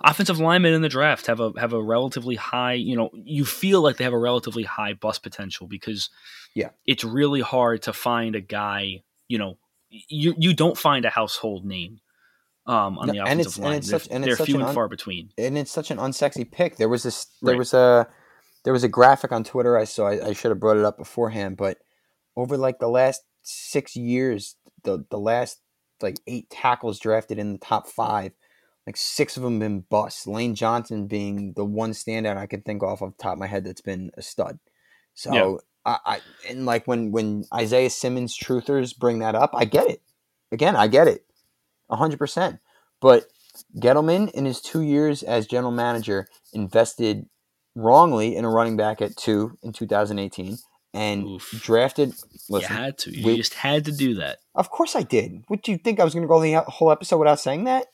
[0.01, 2.73] offensive linemen in the draft have a have a relatively high.
[2.73, 6.09] You know, you feel like they have a relatively high bust potential because
[6.55, 6.69] Yeah.
[6.85, 9.03] it's really hard to find a guy.
[9.27, 9.57] You know,
[9.89, 11.99] you you don't find a household name.
[12.65, 14.37] Um, on No, the and offensive it's- and line, it's they're, such- and they're it's
[14.37, 15.31] such few an and far between.
[15.39, 16.75] and it's such an unsexy pick.
[16.77, 17.25] There was this.
[17.41, 17.57] There Right.
[17.59, 18.07] was a.
[18.65, 20.07] There was a graphic on Twitter I saw.
[20.07, 21.77] I, I should have brought it up beforehand, but
[22.35, 25.61] over like the last six years, the the last
[26.01, 28.33] like eight tackles drafted in the top five,
[28.89, 30.25] like six of them been busts.
[30.25, 33.45] Lane Johnson being the one standout I can think off of the top of my
[33.45, 34.57] head that's been a stud.
[35.13, 35.57] So Yeah.
[35.85, 40.01] I, I and like when when Isaiah Simmons truthers bring that up, I get it.
[40.51, 41.23] Again, I get it,
[41.91, 42.61] hundred percent.
[42.99, 43.25] But
[43.77, 47.27] Gettleman, in his two years as general manager, invested
[47.75, 50.57] wrongly in a running back at two in 2018
[50.95, 51.61] and Oof.
[51.61, 52.15] drafted.
[52.49, 53.15] Listen, you had to.
[53.15, 54.39] You we, just had to do that.
[54.55, 55.43] Of course I did.
[55.47, 55.99] What do you think?
[55.99, 57.85] I was going to go the whole episode without saying that?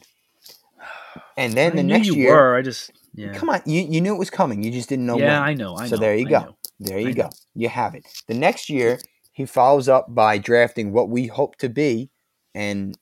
[1.37, 2.55] And then I the next you year, were.
[2.55, 3.33] I just yeah.
[3.33, 4.61] Come on, you, you knew it was coming.
[4.63, 5.17] You just didn't know.
[5.17, 5.49] Yeah, when.
[5.49, 5.77] I know.
[5.77, 5.87] I know.
[5.87, 6.39] so know, there you I go.
[6.39, 6.57] Know.
[6.79, 7.23] There you I go.
[7.23, 7.29] Know.
[7.53, 8.05] You have it.
[8.27, 8.99] The next year,
[9.31, 12.09] he follows up by drafting what we hope to be,
[12.53, 12.97] and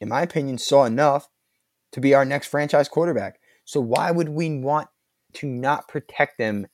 [0.00, 1.28] in my opinion, saw enough
[1.92, 3.38] to be our next franchise quarterback.
[3.64, 4.88] So why would we want
[5.34, 6.66] to not protect them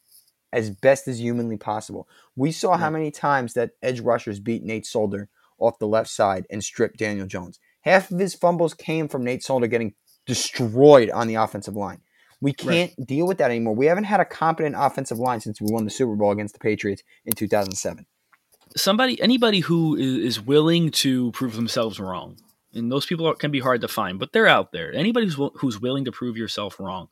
[0.53, 2.09] as best as humanly possible?
[2.37, 6.47] We saw how many times that edge rushers beat Nate Solder off the left side
[6.51, 7.59] and stripped Daniel Jones.
[7.83, 9.95] Half of his fumbles came from Nate Solder getting
[10.27, 12.01] destroyed on the offensive line.
[12.41, 13.07] We can't right.
[13.07, 13.75] deal with that anymore.
[13.75, 16.61] We haven't had a competent offensive line since we won the Super Bowl against the
[16.61, 18.05] Patriots in 2007.
[18.77, 22.39] Somebody, anybody who is willing to prove themselves wrong,
[22.75, 24.93] and those people can be hard to find, but they're out there.
[24.93, 27.09] Anybody who's, who's willing to prove yourself wrong,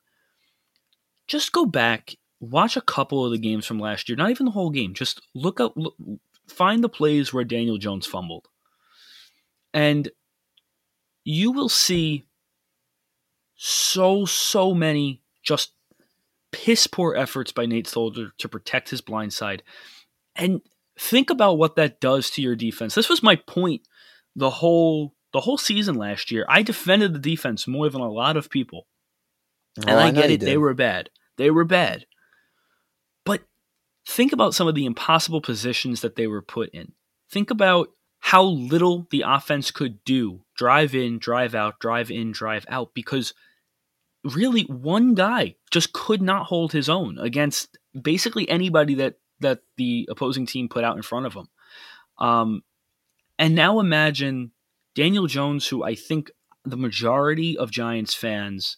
[1.29, 4.17] just go back, watch a couple of the games from last year.
[4.17, 4.95] Not even the whole game.
[4.95, 5.95] Just look up, look,
[6.49, 8.49] find the plays where Daniel Jones fumbled,
[9.73, 10.09] and
[11.25, 12.25] you will see
[13.63, 15.73] so so many just
[16.51, 19.63] piss poor efforts by Nate Solder to protect his blind side.
[20.35, 20.63] And
[20.99, 22.95] think about what that does to your defense.
[22.95, 23.83] This was my point
[24.35, 26.47] the whole the whole season last year.
[26.49, 28.87] I defended the defense more than a lot of people.
[29.77, 31.11] And I, I get it, they were bad.
[31.37, 32.07] They were bad.
[33.27, 33.43] But
[34.07, 36.93] think about some of the impossible positions that they were put in.
[37.31, 42.65] Think about how little the offense could do drive in, drive out, drive in, drive
[42.69, 43.35] out because
[44.25, 50.07] really one guy just could not hold his own against basically anybody that that the
[50.11, 51.49] opposing team put out in front of him.
[52.19, 52.63] Um,
[53.39, 54.53] and now imagine
[54.95, 56.31] Daniel Jones, who I think
[56.65, 58.77] the majority of Giants fans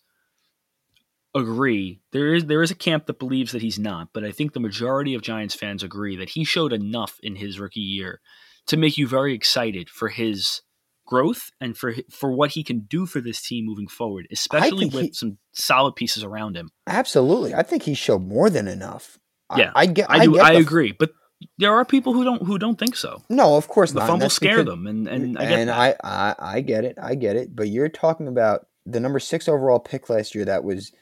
[1.35, 4.53] agree there is there is a camp that believes that he's not, but I think
[4.53, 8.21] the majority of Giants fans agree that he showed enough in his rookie year
[8.67, 10.63] to make you very excited for his
[11.07, 15.03] growth and for for what he can do for this team moving forward, especially with
[15.03, 16.71] he, some solid pieces around him.
[16.87, 19.19] Absolutely, I think he showed more than enough.
[19.57, 20.11] Yeah, I, I get.
[20.11, 20.39] I, do.
[20.39, 21.11] I, I agree, but
[21.59, 23.23] there are people who don't who don't think so.
[23.29, 24.09] No, of course the not.
[24.09, 27.15] fumble scare because, them, and and I get and I, I I get it, I
[27.15, 27.55] get it.
[27.55, 30.93] But you're talking about the number six overall pick last year that was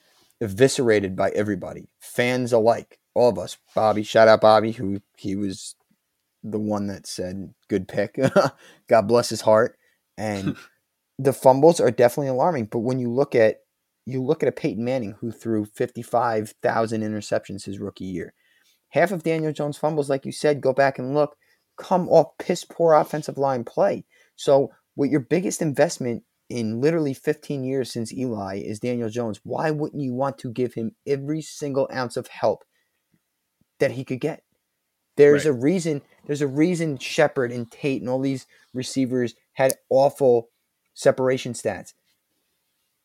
[0.40, 3.58] eviscerated by everybody, fans alike, all of us.
[3.74, 5.74] Bobby, shout out Bobby, who he was
[6.42, 8.18] the one that said good pick.
[8.88, 9.76] God bless his heart.
[10.16, 10.57] And
[11.18, 12.66] the fumbles are definitely alarming.
[12.66, 13.57] But when you look at
[14.07, 18.35] you look at a Peyton Manning who threw 55,000 interceptions his rookie year.
[18.90, 21.37] Half of Daniel Jones' fumbles, like you said, go back and look,
[21.79, 24.05] come off piss poor offensive line play.
[24.37, 29.70] So, with your biggest investment in literally 15 years since Eli is Daniel Jones, why
[29.70, 32.64] wouldn't you want to give him every single ounce of help
[33.79, 34.42] that he could get?
[35.16, 35.53] There's right.
[35.53, 36.03] a reason.
[36.27, 40.49] There's a reason Shepard and Tate and all these receivers had awful
[40.94, 41.92] separation stats.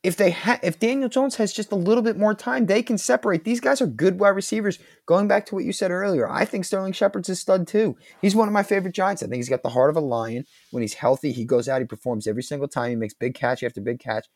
[0.03, 2.97] If they ha- if Daniel Jones has just a little bit more time, they can
[2.97, 3.43] separate.
[3.43, 4.79] These guys are good wide receivers.
[5.05, 7.97] Going back to what you said earlier, I think Sterling Shepard's a stud too.
[8.21, 9.21] He's one of my favorite Giants.
[9.21, 10.45] I think he's got the heart of a lion.
[10.71, 12.91] When he's healthy, he goes out, he performs every single time.
[12.91, 14.27] He makes big catch after big catch.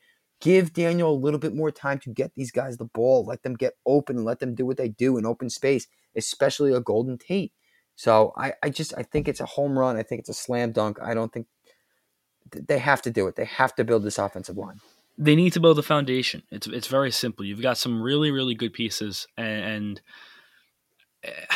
[0.42, 3.24] Give Daniel a little bit more time to get these guys the ball.
[3.24, 6.74] Let them get open and let them do what they do in open space, especially
[6.74, 7.54] a Golden Tate.
[7.96, 9.98] So I, I just I think it's a home run.
[9.98, 10.98] I think it's a slam dunk.
[11.02, 11.48] I don't think
[12.52, 13.36] they have to do it.
[13.36, 14.80] They have to build this offensive line.
[15.18, 16.44] They need to build a foundation.
[16.52, 17.46] It's it's very simple.
[17.46, 20.02] You've got some really really good pieces, and, and
[21.24, 21.56] eh,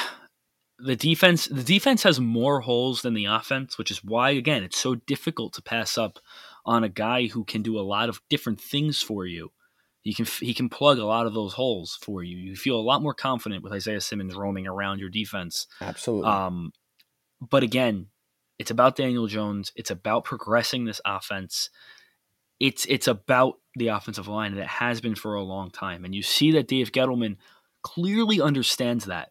[0.79, 4.77] the defense the defense has more holes than the offense, which is why again it's
[4.77, 6.19] so difficult to pass up
[6.65, 9.51] on a guy who can do a lot of different things for you.
[10.01, 12.37] He can he can plug a lot of those holes for you.
[12.37, 15.67] You feel a lot more confident with Isaiah Simmons roaming around your defense.
[15.79, 16.29] Absolutely.
[16.29, 16.73] Um,
[17.39, 18.07] but again,
[18.59, 19.71] it's about Daniel Jones.
[19.75, 21.69] It's about progressing this offense.
[22.59, 26.05] It's it's about the offensive line, and it has been for a long time.
[26.05, 27.37] And you see that Dave Gettleman
[27.81, 29.29] clearly understands that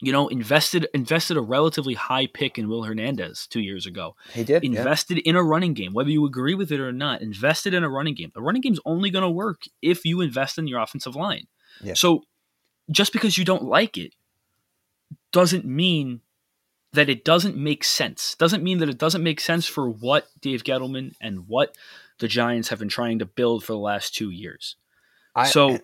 [0.00, 4.14] you know, invested invested a relatively high pick in Will Hernandez two years ago.
[4.32, 5.30] He did invested yeah.
[5.30, 7.20] in a running game, whether you agree with it or not.
[7.20, 8.30] Invested in a running game.
[8.36, 11.46] A running game's only going to work if you invest in your offensive line.
[11.82, 11.94] Yeah.
[11.94, 12.22] So,
[12.90, 14.14] just because you don't like it
[15.32, 16.20] doesn't mean
[16.92, 18.34] that it doesn't make sense.
[18.36, 21.76] Doesn't mean that it doesn't make sense for what Dave Gettleman and what
[22.18, 24.76] the Giants have been trying to build for the last two years.
[25.34, 25.78] I, so eh,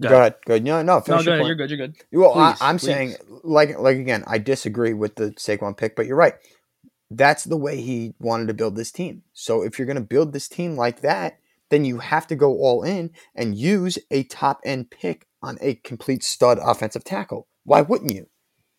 [0.00, 0.34] Go, go ahead.
[0.46, 0.64] Good.
[0.64, 1.02] No, no.
[1.06, 1.46] no, go ahead.
[1.46, 1.70] You're good.
[1.70, 1.96] You're good.
[2.12, 6.06] Well, please, I, am saying, like, like again, I disagree with the Saquon pick, but
[6.06, 6.34] you're right.
[7.10, 9.22] That's the way he wanted to build this team.
[9.32, 12.58] So if you're going to build this team like that, then you have to go
[12.58, 17.48] all in and use a top end pick on a complete stud offensive tackle.
[17.64, 18.28] Why wouldn't you?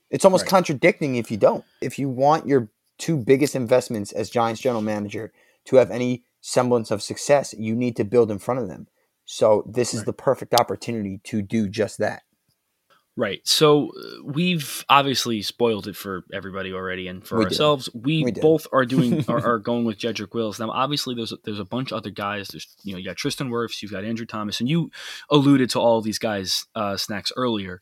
[0.10, 0.52] It's almost right.
[0.52, 1.64] contradicting if you don't.
[1.82, 5.32] If you want your two biggest investments as Giants general manager
[5.66, 8.88] to have any semblance of success, you need to build in front of them.
[9.26, 12.24] So this is the perfect opportunity to do just that.
[13.20, 13.42] Right.
[13.44, 18.32] So uh, we've obviously spoiled it for everybody already, and for we ourselves, we, we
[18.32, 20.58] both are doing are, are, going with Jedrick Wills.
[20.58, 22.48] Now, obviously, there's a, there's a bunch of other guys.
[22.48, 24.90] There's you know you got Tristan Wirfs, you've got Andrew Thomas, and you
[25.30, 27.82] alluded to all these guys uh, snacks earlier.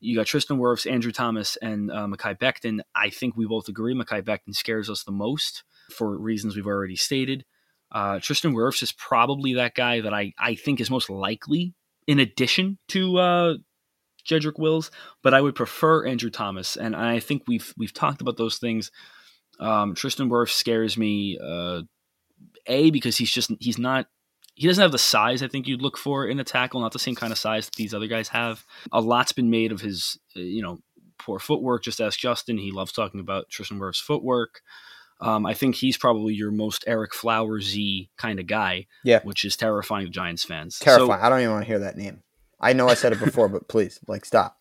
[0.00, 2.80] You got Tristan Wirfs, Andrew Thomas, and uh, Mekhi Becton.
[2.94, 6.96] I think we both agree Mekhi Becton scares us the most for reasons we've already
[6.96, 7.44] stated.
[7.90, 11.74] Uh, Tristan Wirfs is probably that guy that I, I think is most likely
[12.06, 13.54] in addition to uh,
[14.28, 14.90] Jedrick Wills,
[15.22, 18.90] but I would prefer Andrew Thomas, and I think we've we've talked about those things.
[19.58, 21.82] Um, Tristan Wirfs scares me, uh,
[22.66, 24.06] a because he's just he's not
[24.58, 26.98] he doesn't have the size I think you'd look for in a tackle, not the
[26.98, 28.66] same kind of size that these other guys have.
[28.90, 30.80] A lot's been made of his uh, you know
[31.16, 31.84] poor footwork.
[31.84, 34.62] Just ask Justin; he loves talking about Tristan Wirfs' footwork.
[35.20, 39.56] Um, I think he's probably your most Ereck Flowers-y kind of guy, yeah, which is
[39.56, 40.80] terrifying to Giants fans.
[40.80, 41.20] Terrifying.
[41.20, 42.24] So, I don't even want to hear that name.
[42.60, 44.58] I know I said it before, but please, like, stop.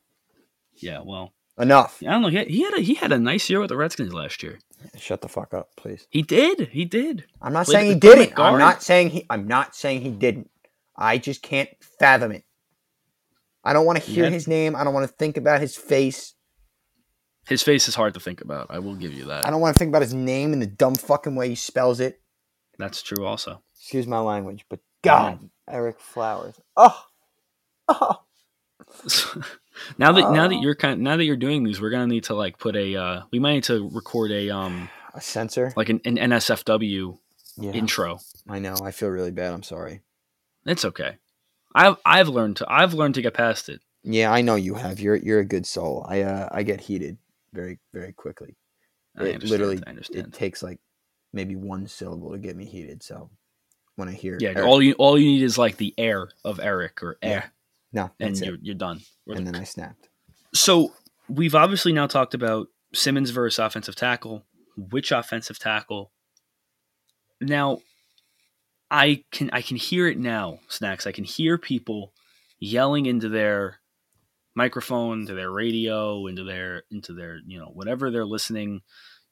[0.75, 2.03] Yeah, well, enough.
[2.03, 2.27] I don't know.
[2.27, 4.59] He had, he had a he had a nice year with the Redskins last year.
[4.97, 6.07] Shut the fuck up, please.
[6.09, 6.69] He did.
[6.69, 7.25] He did.
[7.41, 8.39] I'm not Played saying he didn't.
[8.39, 9.25] I'm not saying he.
[9.29, 10.49] I'm not saying he didn't.
[10.95, 11.69] I just can't
[11.99, 12.43] fathom it.
[13.63, 14.75] I don't want to hear his name.
[14.75, 16.33] I don't want to think about his face.
[17.47, 18.67] His face is hard to think about.
[18.69, 19.45] I will give you that.
[19.45, 21.99] I don't want to think about his name and the dumb fucking way he spells
[21.99, 22.21] it.
[22.77, 23.61] That's true, also.
[23.77, 26.55] Excuse my language, but God, Ereck Flowers.
[26.75, 27.03] Oh,
[27.87, 28.21] oh.
[29.97, 32.25] now that now that you're kind of, now that you're doing these, we're gonna need
[32.25, 35.89] to like put a uh, we might need to record a um a censor like
[35.89, 37.17] an, an NSFW
[37.57, 37.71] yeah.
[37.71, 38.19] intro.
[38.47, 38.75] I know.
[38.83, 39.53] I feel really bad.
[39.53, 40.01] I'm sorry.
[40.65, 41.17] It's okay.
[41.73, 43.81] I've I've learned to I've learned to get past it.
[44.03, 44.99] Yeah, I know you have.
[44.99, 46.05] You're you're a good soul.
[46.07, 47.17] I uh, I get heated
[47.53, 48.55] very very quickly.
[49.17, 50.79] I it literally it takes like
[51.33, 53.03] maybe one syllable to get me heated.
[53.03, 53.29] So
[53.95, 56.57] when I hear yeah, Ereck, all you all you need is like the air of
[56.57, 57.51] Ereck or air.
[57.93, 59.01] No, and you're, you're done.
[59.25, 60.09] We're and then I snapped.
[60.53, 60.93] So
[61.29, 64.45] we've obviously now talked about Simmons versus offensive tackle.
[64.75, 66.11] Which offensive tackle?
[67.41, 67.79] Now,
[68.89, 71.07] I can I can hear it now, snacks.
[71.07, 72.13] I can hear people
[72.59, 73.79] yelling into their
[74.55, 78.81] microphone, to their radio, into their into their you know whatever they're listening.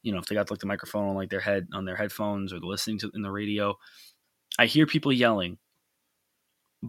[0.02, 2.54] You know, if they got like the microphone on like their head on their headphones
[2.54, 3.78] or listening to in the radio,
[4.60, 5.58] I hear people yelling,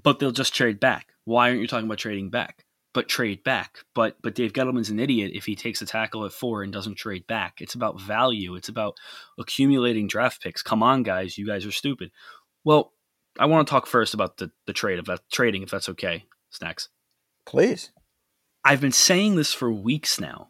[0.02, 1.08] but they'll just trade back.
[1.24, 2.64] Why aren't you talking about trading back?
[2.92, 3.78] But trade back.
[3.94, 6.96] But but Dave Gettleman's an idiot if he takes a tackle at four and doesn't
[6.96, 7.60] trade back.
[7.60, 8.54] It's about value.
[8.54, 8.96] It's about
[9.38, 10.62] accumulating draft picks.
[10.62, 12.10] Come on, guys, you guys are stupid.
[12.64, 12.92] Well,
[13.38, 16.24] I want to talk first about the the trade of that trading, if that's okay.
[16.50, 16.88] Snacks.
[17.44, 17.90] Please.
[18.64, 20.48] I've been saying this for weeks now.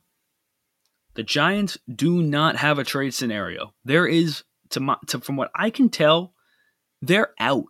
[1.14, 3.74] The Giants do not have a trade scenario.
[3.84, 6.34] There is, to, my, to from what I can tell,
[7.02, 7.64] they're out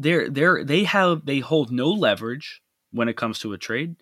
[0.00, 3.96] they're they're they have they hold no leverage when it comes to a trade.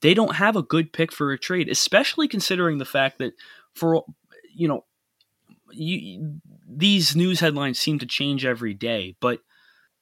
[0.00, 3.32] They don't have a good pick for a trade, especially considering the fact that
[3.74, 4.04] for
[4.54, 4.84] you know
[5.72, 9.40] you, these news headlines seem to change every day, but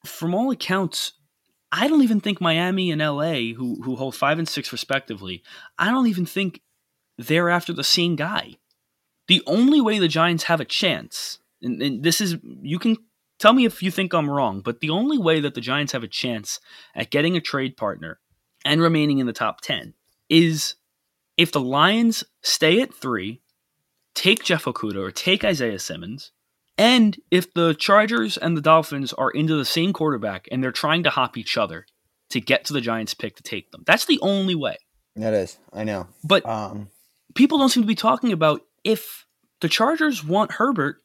[0.05, 1.13] from all accounts,
[1.73, 5.43] I don't even think Miami and LA, who who hold five and six respectively,
[5.79, 6.61] I don't even think
[7.19, 8.57] they're after the same guy.
[9.29, 12.97] The only way the Giants have a chance, and, and this is you can
[13.38, 16.03] Tell me if you think I'm wrong, but the only way that the Giants have
[16.03, 16.59] a chance
[16.94, 18.18] at getting a trade partner
[18.64, 19.94] and remaining in the top 10
[20.29, 20.77] is
[21.37, 23.42] if the Lions stay at three,
[24.14, 26.33] take Jeff Okudah or take Isaiah Simmons,
[26.79, 31.03] and if the Chargers and the Dolphins are into the same quarterback and they're trying
[31.05, 31.87] to hop each other
[32.31, 33.83] to get to the Giants pick to take them.
[33.87, 34.77] That's the only way.
[35.14, 35.59] That is.
[35.72, 36.09] I know.
[36.25, 36.88] But um,
[37.35, 39.27] people don't seem to be talking about if
[39.61, 40.99] the Chargers want Herbert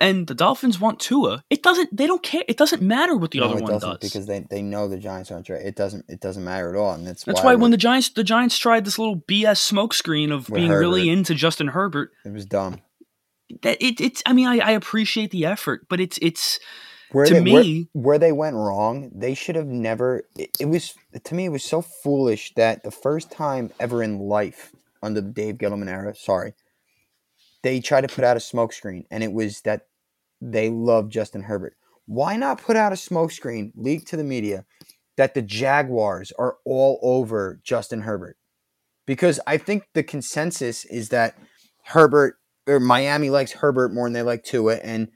[0.00, 1.96] and the Dolphins want Tua, it doesn't.
[1.96, 2.42] They don't care.
[2.48, 5.30] It doesn't matter what the no, other one does because they, they know the Giants
[5.30, 5.64] aren't right.
[5.64, 6.04] It doesn't.
[6.08, 8.58] It doesn't matter at all, and that's that's why, why when the Giants the Giants
[8.58, 10.80] tried this little BS smokescreen of being Herbert.
[10.80, 12.82] really into Justin Herbert, it was dumb.
[13.62, 14.22] That it, it's.
[14.26, 16.60] I mean, I, I appreciate the effort, but it's it's
[17.12, 19.10] where to they, me where, where, they went wrong.
[19.14, 20.24] They should have never.
[20.36, 20.94] It, it was
[21.24, 21.46] to me.
[21.46, 24.72] It was so foolish that the first time ever in life
[25.02, 26.14] under the Dave Gettleman era.
[26.14, 26.52] Sorry
[27.66, 29.88] they tried to put out a smokescreen, and it was that
[30.40, 31.76] they love Justin Herbert.
[32.06, 34.64] Why not put out a smokescreen, leak to the media,
[35.16, 38.36] that the Jaguars are all over Justin Herbert?
[39.04, 41.36] Because I think the consensus is that
[41.86, 42.36] Herbert
[42.68, 45.08] or Miami likes Herbert more than they like Tua, and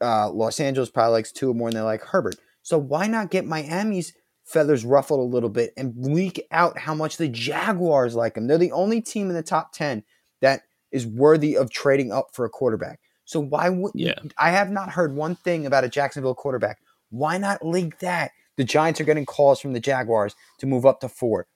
[0.00, 2.36] uh, Los Angeles probably likes Tua more than they like Herbert.
[2.62, 4.12] So why not get Miami's
[4.44, 8.46] feathers ruffled a little bit and leak out how much the Jaguars like them?
[8.46, 10.04] They're the only team in the top 10
[10.42, 10.62] that
[10.92, 13.00] is worthy of trading up for a quarterback.
[13.24, 14.18] So why would yeah.
[14.38, 16.78] I have not heard one thing about a Jacksonville quarterback.
[17.10, 18.30] Why not link that?
[18.56, 21.46] The Giants are getting calls from the Jaguars to move up to four.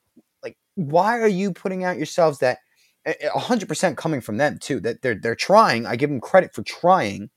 [0.42, 2.58] Like, why are you putting out yourselves that
[3.06, 4.80] eh, eh, 100% coming from them too?
[4.80, 5.86] That they're they're trying.
[5.86, 7.30] I give them credit for trying.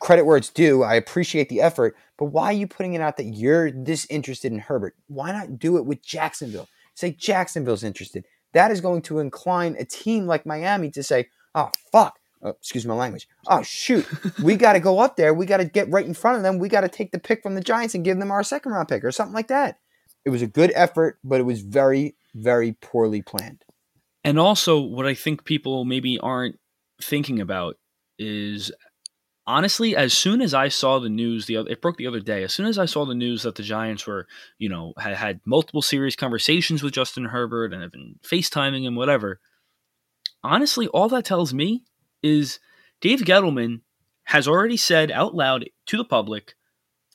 [0.00, 0.82] Credit where it's due.
[0.82, 4.52] I appreciate the effort, but why are you putting it out that you're this interested
[4.52, 4.94] in Herbert?
[5.06, 6.68] Why not do it with Jacksonville?
[6.94, 8.26] Say Jacksonville's interested.
[8.52, 12.86] That is going to incline a team like Miami to say, "Oh fuck, oh, excuse
[12.86, 13.28] my language.
[13.46, 14.06] Oh shoot,
[14.42, 15.34] we got to go up there.
[15.34, 16.58] We got to get right in front of them.
[16.58, 18.88] We got to take the pick from the Giants and give them our second round
[18.88, 19.78] pick or something like that.
[20.24, 23.64] It was a good effort, but it was very, very poorly planned.
[24.22, 26.58] And also, what I think people maybe aren't
[27.00, 27.76] thinking about
[28.18, 28.70] is
[29.46, 32.42] honestly, as soon as I saw the news, the it broke the other day.
[32.42, 34.26] As soon as I saw the news that the Giants were,
[34.58, 38.94] you know, had had multiple serious conversations with Justin Herbert and have been FaceTiming him,
[38.94, 39.40] whatever.
[40.42, 41.84] Honestly, all that tells me
[42.22, 42.60] is
[43.00, 43.80] Dave Gettleman
[44.24, 46.54] has already said out loud to the public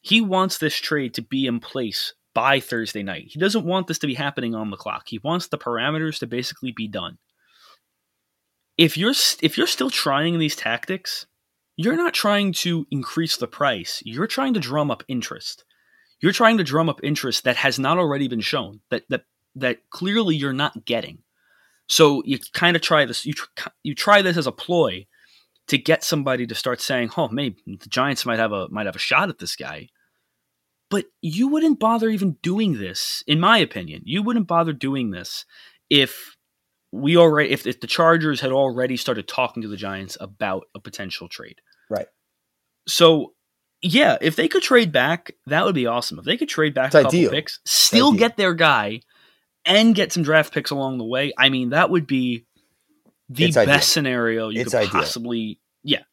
[0.06, 3.26] he wants this trade to be in place by Thursday night.
[3.30, 5.06] He doesn't want this to be happening on the clock.
[5.08, 7.18] He wants the parameters to basically be done.
[8.78, 11.26] If you're if you're still trying these tactics,
[11.78, 14.02] you're not trying to increase the price.
[14.06, 15.66] You're trying to drum up interest.
[16.22, 19.90] You're trying to drum up interest that has not already been shown that that that
[19.90, 21.20] clearly you're not getting.
[21.88, 23.26] So you kind of try this.
[23.26, 25.06] You tr- you try this as a ploy
[25.68, 28.96] to get somebody to start saying, "Oh, maybe the Giants might have a might have
[28.96, 29.90] a shot at this guy."
[30.90, 34.04] But you wouldn't bother even doing this, in my opinion.
[34.06, 35.46] You wouldn't bother doing this
[35.90, 36.35] if
[36.96, 40.80] we already if, if the Chargers had already started talking to the Giants about a
[40.80, 41.62] potential trade.
[41.90, 42.08] Right.
[42.88, 43.34] So
[43.82, 46.18] yeah, if they could trade back, that would be awesome.
[46.18, 47.32] If they could trade back it's a couple ideal.
[47.32, 49.02] picks, still get their guy,
[49.66, 52.46] and get some draft picks along the way, I mean, that would be
[53.30, 53.82] the it's best ideal.
[53.82, 54.92] scenario you it's could ideal.
[54.92, 55.60] possibly.
[55.84, 56.04] Yeah.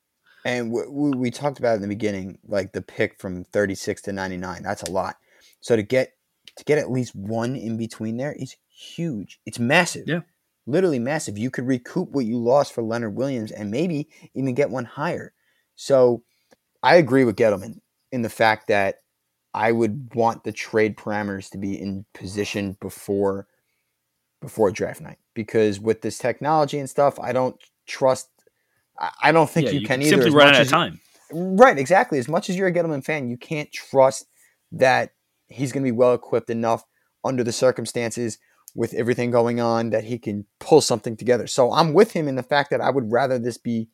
[0.45, 4.63] And we, we talked about in the beginning, like the pick from 36 to 99.
[4.63, 5.17] That's a lot.
[5.61, 6.13] So to get
[6.57, 9.39] to get at least one in between there is huge.
[9.47, 10.05] It's massive.
[10.07, 10.21] Yeah.
[10.67, 11.39] Literally massive.
[11.39, 15.33] You could recoup what you lost for Leonard Williams and maybe even get one higher.
[15.75, 16.23] So
[16.83, 17.81] I agree with Gettleman
[18.13, 18.97] in the fact that
[19.55, 23.47] I would want the trade parameters to be in position before
[24.41, 27.57] before draft night because with this technology and stuff, I don't
[27.87, 28.29] trust.
[29.23, 30.23] I don't think yeah, you, you, can, can either.
[30.23, 31.01] Simply run out of time.
[31.33, 32.19] Right, exactly.
[32.19, 34.27] As much as you're a Gettleman fan, you can't trust
[34.73, 35.13] that
[35.49, 36.85] he's going to be well equipped enough
[37.25, 38.39] under the circumstances
[38.75, 41.47] with everything going on that he can pull something together.
[41.47, 43.89] So I'm with him in the fact that I would rather this be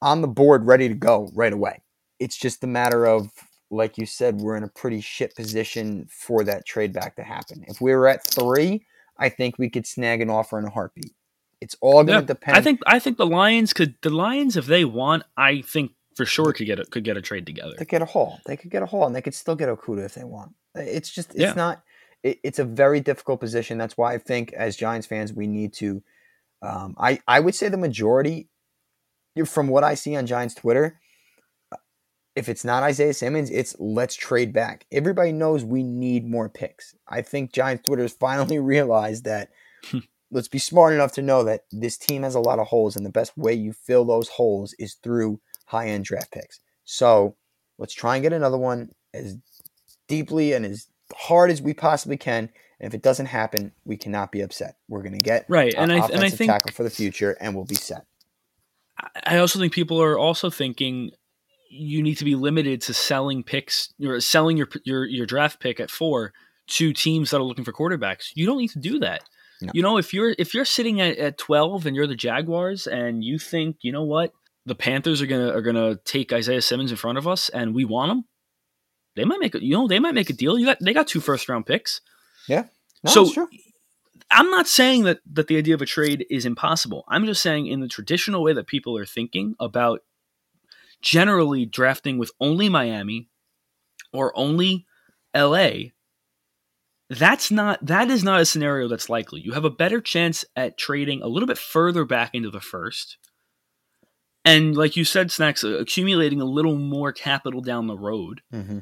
[0.00, 1.82] on the board, ready to go right away.
[2.20, 3.30] It's just a matter of
[3.70, 7.64] like you said, we're in a pretty shit position for that trade back to happen.
[7.66, 8.86] If we were at three,
[9.18, 11.12] I think we could snag an offer in a heartbeat.
[11.60, 12.56] It's all going to yeah, depend.
[12.56, 16.26] I think I think the Lions could the Lions if they want, I think for
[16.26, 17.74] sure could get a, could get a trade together.
[17.78, 18.38] They get a haul.
[18.46, 20.54] They could get a haul, and they could still get Okudah if they want.
[20.74, 21.52] It's just it's yeah.
[21.54, 21.82] not.
[22.24, 23.78] It, it's a very difficult position.
[23.78, 26.02] That's why I think as Giants fans we need to.
[26.62, 28.48] Um, I I would say the majority,
[29.46, 30.98] from what I see on Giants Twitter,
[32.34, 34.86] if it's not Isaiah Simmons, it's let's trade back.
[34.90, 36.94] Everybody knows we need more picks.
[37.06, 39.50] I think Giants Twitter has finally realized that
[39.84, 39.98] hmm.
[40.30, 43.06] let's be smart enough to know that this team has a lot of holes, and
[43.06, 46.60] the best way you fill those holes is through high end draft picks.
[46.84, 47.36] So
[47.78, 49.36] let's try and get another one as
[50.08, 52.50] deeply and as hard as we possibly can.
[52.80, 54.76] And if it doesn't happen, we cannot be upset.
[54.88, 57.54] We're going to get right, and I, and I think tackle for the future, and
[57.54, 58.04] we'll be set.
[59.24, 61.12] I also think people are also thinking
[61.70, 65.80] you need to be limited to selling picks or selling your your your draft pick
[65.80, 66.32] at four
[66.66, 68.30] to teams that are looking for quarterbacks.
[68.34, 69.22] You don't need to do that.
[69.60, 69.70] No.
[69.74, 73.24] You know, if you're if you're sitting at, at twelve and you're the Jaguars and
[73.24, 74.32] you think, you know what,
[74.66, 77.84] the Panthers are gonna are gonna take Isaiah Simmons in front of us and we
[77.84, 78.24] want him,
[79.16, 80.58] they might make a you know they might make a deal.
[80.58, 82.00] You got they got two first round picks.
[82.48, 82.64] Yeah.
[83.02, 83.48] No, so
[84.30, 87.04] I'm not saying that that the idea of a trade is impossible.
[87.08, 90.00] I'm just saying in the traditional way that people are thinking about
[91.02, 93.28] generally drafting with only Miami
[94.12, 94.86] or only
[95.36, 95.90] LA,
[97.10, 99.40] that's not that is not a scenario that's likely.
[99.40, 103.18] You have a better chance at trading a little bit further back into the first.
[104.44, 108.42] And like you said, Snacks, accumulating a little more capital down the road.
[108.52, 108.80] Mm-hmm.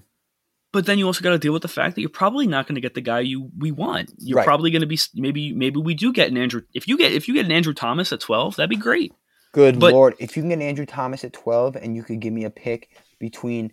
[0.73, 2.77] But then you also got to deal with the fact that you're probably not going
[2.77, 4.11] to get the guy you we want.
[4.19, 4.45] You're right.
[4.45, 6.63] probably going to be maybe maybe we do get an Andrew.
[6.73, 9.13] If you get if you get an Andrew Thomas at 12, that'd be great.
[9.53, 10.15] Good but, lord!
[10.19, 12.51] If you can get an Andrew Thomas at twelve, and you could give me a
[12.51, 13.71] pick between,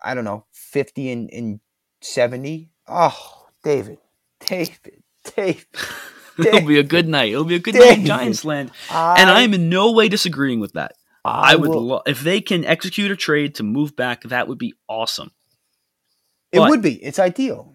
[0.00, 1.58] I don't know, fifty and, and
[2.02, 2.70] 70.
[2.86, 3.98] Oh, David,
[4.40, 5.02] David,
[5.36, 5.66] David.
[6.38, 7.32] It'll be a good night.
[7.32, 8.70] It'll be a good David, night in Giants land.
[8.90, 10.94] I, and I am in no way disagreeing with that.
[11.24, 14.58] I, I would lo- if they can execute a trade to move back, that would
[14.58, 15.30] be awesome.
[16.52, 17.02] It but would be.
[17.02, 17.74] It's ideal.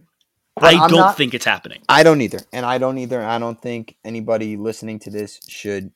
[0.59, 1.81] I I'm don't not, think it's happening.
[1.87, 3.23] I don't either, and I don't either.
[3.23, 5.91] I don't think anybody listening to this should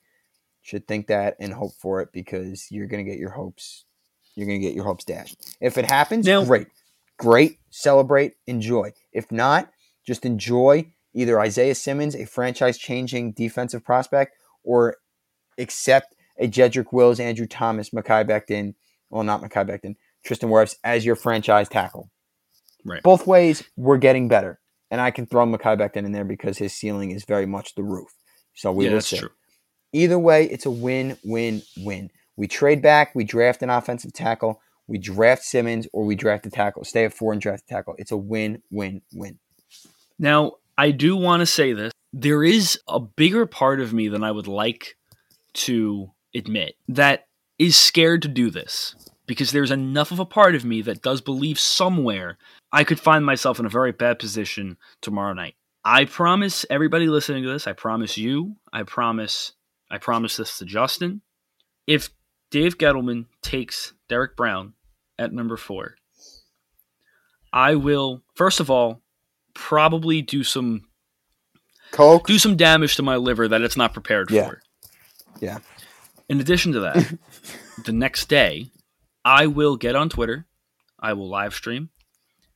[0.62, 3.84] should think that and hope for it because you're going to get your hopes.
[4.36, 5.56] You're going to get your hopes dashed.
[5.60, 6.68] If it happens, now, great,
[7.18, 8.92] great, celebrate, enjoy.
[9.12, 9.70] If not,
[10.06, 14.96] just enjoy either Isaiah Simmons, a franchise-changing defensive prospect, or
[15.58, 18.74] accept a Jedrick Wills, Andrew Thomas, Mekhi Becton,
[19.10, 22.10] well, not Mekhi Becton, Tristan Wirfs as your franchise tackle.
[22.84, 23.02] Right.
[23.02, 24.60] Both ways, we're getting better.
[24.90, 27.82] And I can throw Mekhi Becton in there because his ceiling is very much the
[27.82, 28.10] roof.
[28.54, 29.18] So we yeah, will see.
[29.18, 29.30] True.
[29.92, 32.10] Either way, it's a win, win, win.
[32.36, 36.50] We trade back, we draft an offensive tackle, we draft Simmons, or we draft a
[36.50, 36.84] tackle.
[36.84, 37.94] Stay at four and draft a tackle.
[37.98, 39.38] It's a win, win, win.
[40.18, 41.92] Now, I do want to say this.
[42.12, 44.96] There is a bigger part of me than I would like
[45.54, 47.26] to admit that
[47.58, 48.94] is scared to do this
[49.26, 52.38] because there's enough of a part of me that does believe somewhere
[52.72, 55.54] I could find myself in a very bad position tomorrow night.
[55.84, 59.52] I promise everybody listening to this, I promise you, I promise
[59.90, 61.20] I promise this to Justin.
[61.86, 62.10] If
[62.50, 64.74] Dave Gettleman takes Derrick Brown
[65.18, 65.96] at number 4,
[67.52, 69.02] I will first of all
[69.54, 70.86] probably do some
[71.90, 74.48] coke do some damage to my liver that it's not prepared yeah.
[74.48, 74.62] for.
[75.40, 75.58] Yeah.
[76.28, 77.18] In addition to that,
[77.84, 78.70] the next day,
[79.24, 80.46] I will get on Twitter,
[80.98, 81.90] I will live stream,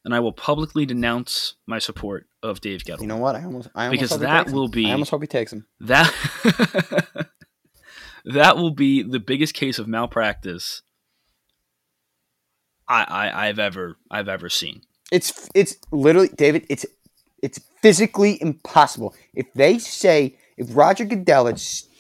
[0.05, 3.03] and I will publicly denounce my support of Dave Gettleman.
[3.03, 3.37] You know what?
[3.37, 4.87] I almost, I almost because that will be.
[4.87, 5.67] I almost hope he takes him.
[5.81, 6.13] That
[8.25, 10.83] that will be the biggest case of malpractice
[12.89, 14.83] I, I I've ever I've ever seen.
[15.13, 16.67] It's it's literally David.
[16.69, 16.87] It's
[17.43, 19.15] it's physically impossible.
[19.35, 21.49] If they say if Roger Goodell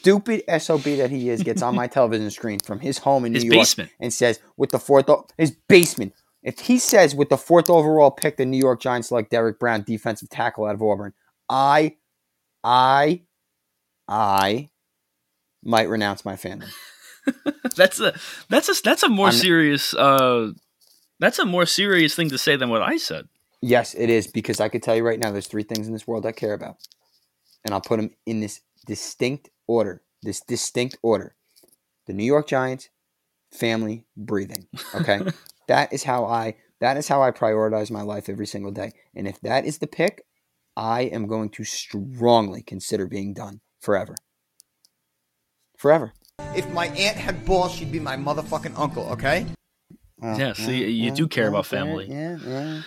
[0.06, 3.44] stupid SOB that he is gets on my television screen from his home in his
[3.44, 6.14] New York and says with the fourth his basement.
[6.42, 9.82] If he says with the fourth overall pick, the New York Giants select Derrick Brown,
[9.82, 11.12] defensive tackle out of Auburn,
[11.48, 11.96] I,
[12.62, 13.22] I,
[14.06, 14.68] I
[15.64, 16.72] might renounce my fandom.
[17.76, 18.14] that's a
[18.48, 20.52] that's a that's a more I'm, serious uh
[21.18, 23.26] that's a more serious thing to say than what I said.
[23.60, 26.06] Yes, it is because I could tell you right now, there's three things in this
[26.06, 26.76] world I care about,
[27.64, 31.34] and I'll put them in this distinct order, this distinct order.
[32.06, 32.88] The New York Giants,
[33.52, 34.68] family, breathing.
[34.94, 35.20] Okay?
[35.68, 38.92] that is how I that is how I prioritize my life every single day.
[39.14, 40.24] And if that is the pick,
[40.76, 44.14] I am going to strongly consider being done forever.
[45.78, 46.12] Forever.
[46.54, 49.46] If my aunt had balls, she'd be my motherfucking uncle, okay?
[50.22, 52.08] Uh, yeah, see, yeah, you do care about family.
[52.10, 52.82] Yeah, yeah.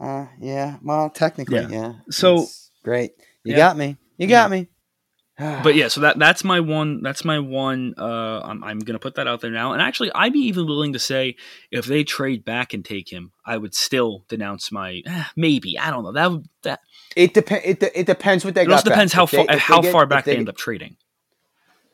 [0.00, 0.76] Uh, yeah.
[0.82, 1.68] Well, technically, yeah.
[1.68, 1.92] yeah.
[2.10, 2.46] So
[2.82, 3.12] great.
[3.44, 3.96] You got me.
[4.16, 4.68] You got me.
[5.38, 7.02] But yeah, so that that's my one.
[7.02, 7.94] That's my one.
[7.96, 9.72] Uh, I'm I'm gonna put that out there now.
[9.72, 11.36] And actually, I'd be even willing to say
[11.70, 15.78] if they trade back and take him, I would still denounce my eh, maybe.
[15.78, 16.12] I don't know.
[16.12, 16.80] That would that.
[17.16, 17.64] It depends.
[17.64, 18.62] It, it depends what they.
[18.62, 20.96] It also depends how far how get, far back they, they end up trading.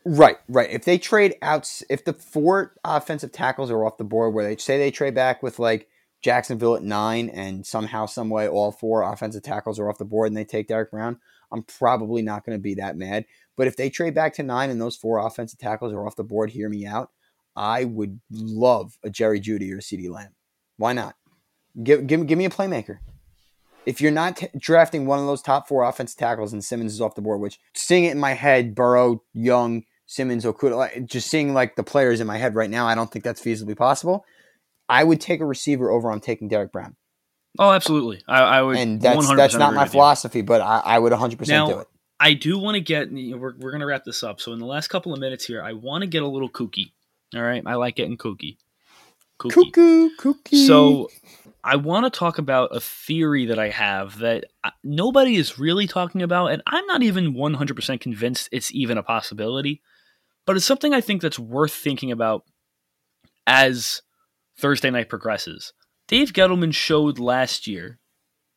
[0.04, 0.70] Right, right.
[0.70, 4.56] If they trade out, if the four offensive tackles are off the board, where they
[4.56, 5.86] say they trade back with like
[6.22, 10.28] Jacksonville at nine, and somehow, some way, all four offensive tackles are off the board,
[10.28, 11.18] and they take Derrick Brown,
[11.52, 13.24] I'm probably not going to be that mad.
[13.56, 16.24] But if they trade back to nine and those four offensive tackles are off the
[16.24, 17.10] board, hear me out.
[17.56, 20.34] I would love a Jerry Jeudy or a CeeDee Lamb.
[20.76, 21.16] Why not?
[21.82, 22.98] Give, give, give me a playmaker.
[23.84, 27.00] If you're not t- drafting one of those top four offensive tackles and Simmons is
[27.00, 31.52] off the board, which seeing it in my head, Burrow, Young, Simmons, Okudah, just seeing
[31.52, 34.24] like the players in my head right now, I don't think that's feasibly possible.
[34.88, 36.96] I would take a receiver over on taking Derrick Brown.
[37.58, 38.22] Oh, absolutely.
[38.28, 38.76] I, I would.
[38.76, 40.44] And that's that's not my philosophy, you.
[40.44, 41.88] but I, I would 100 percent do it.
[42.20, 43.10] I do want to get.
[43.10, 44.40] You know, we're we're gonna wrap this up.
[44.40, 46.92] So in the last couple of minutes here, I want to get a little kooky.
[47.34, 48.56] All right, I like getting kooky.
[49.40, 50.66] Kooky, Cuckoo, kooky.
[50.66, 51.10] So
[51.62, 55.86] I want to talk about a theory that I have that uh, nobody is really
[55.86, 59.82] talking about, and I'm not even 100% convinced it's even a possibility.
[60.46, 62.44] But it's something I think that's worth thinking about
[63.46, 64.02] as
[64.58, 65.72] Thursday night progresses.
[66.08, 67.98] Dave Gettleman showed last year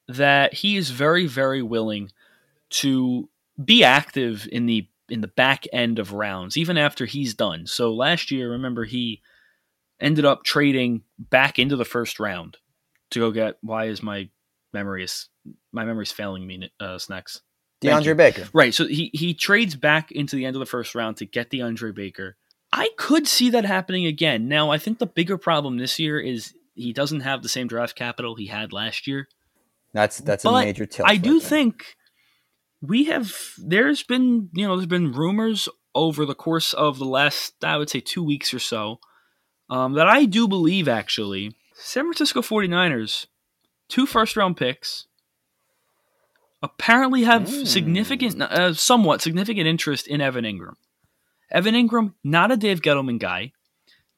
[0.07, 2.11] that he is very, very willing
[2.69, 3.29] to
[3.63, 7.67] be active in the in the back end of rounds, even after he's done.
[7.67, 9.21] So last year, remember he
[9.99, 12.57] ended up trading back into the first round
[13.11, 13.57] to go get.
[13.61, 14.29] Why is my
[14.73, 15.27] memory is
[15.73, 16.71] my memory's failing me?
[16.79, 17.41] Uh, snacks.
[17.81, 18.47] DeAndre Baker.
[18.53, 18.73] Right.
[18.73, 21.93] So he he trades back into the end of the first round to get DeAndre
[21.93, 22.37] Baker.
[22.71, 24.47] I could see that happening again.
[24.47, 27.95] Now, I think the bigger problem this year is he doesn't have the same draft
[27.95, 29.27] capital he had last year.
[29.93, 31.09] That's that's but a major tilt.
[31.09, 31.95] I do think
[32.81, 33.33] we have.
[33.57, 37.89] There's been you know there's been rumors over the course of the last I would
[37.89, 38.99] say two weeks or so
[39.69, 43.27] um, that I do believe actually San Francisco 49ers
[43.89, 45.07] two first round picks
[46.63, 47.67] apparently have mm.
[47.67, 50.75] significant, uh, somewhat significant interest in Evan Engram.
[51.51, 53.51] Evan Engram not a Dave Gettleman guy.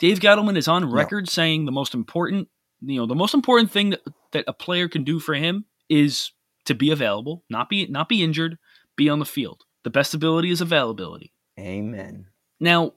[0.03, 1.29] Dave Gettleman is on record no.
[1.29, 2.49] saying the most important,
[2.81, 4.01] you know, the most important thing that,
[4.33, 6.33] that a player can do for him is
[6.65, 8.57] to be available, not be not be injured,
[8.97, 9.63] be on the field.
[9.83, 11.31] The best ability is availability.
[11.57, 12.25] Amen.
[12.59, 12.95] Now,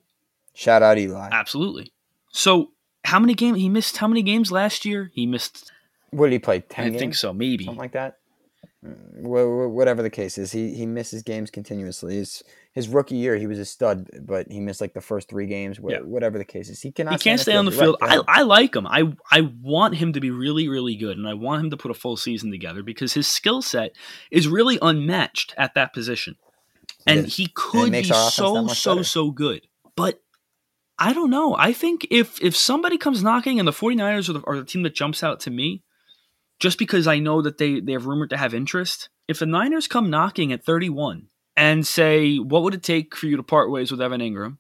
[0.53, 1.29] shout out Eli.
[1.31, 1.93] Absolutely.
[2.33, 2.73] So,
[3.05, 3.99] how many games he missed?
[3.99, 5.13] How many games last year?
[5.15, 5.71] He missed.
[6.11, 6.59] What did he play?
[6.59, 6.87] Ten.
[6.87, 7.01] I games?
[7.01, 7.33] think so.
[7.33, 8.19] Maybe something like that
[9.19, 12.17] whatever the case is, he he misses games continuously.
[12.17, 15.47] His his rookie year, he was a stud, but he missed like the first three
[15.47, 15.79] games.
[15.83, 16.01] Yeah.
[16.01, 17.15] Whatever the case is, he cannot.
[17.15, 17.97] He can't stay on the field.
[18.01, 18.87] Right, I, I like him.
[18.87, 21.91] I I want him to be really really good, and I want him to put
[21.91, 23.93] a full season together because his skill set
[24.31, 26.37] is really unmatched at that position,
[27.07, 29.05] and he could be so so better.
[29.05, 29.67] so good.
[29.97, 30.21] But
[30.99, 31.55] I don't know.
[31.57, 34.83] I think if if somebody comes knocking and the 49ers are the, are the team
[34.83, 35.83] that jumps out to me,
[36.59, 39.09] just because I know that they, they have rumored to have interest.
[39.29, 43.37] If the Niners come knocking at 31 and say, what would it take for you
[43.37, 44.59] to part ways with Evan Engram?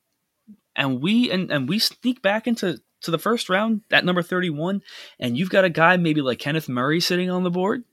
[0.75, 4.83] And we and, and we sneak back into to the first round at number 31,
[5.19, 7.85] and you've got a guy maybe like Kenneth Murray sitting on the board,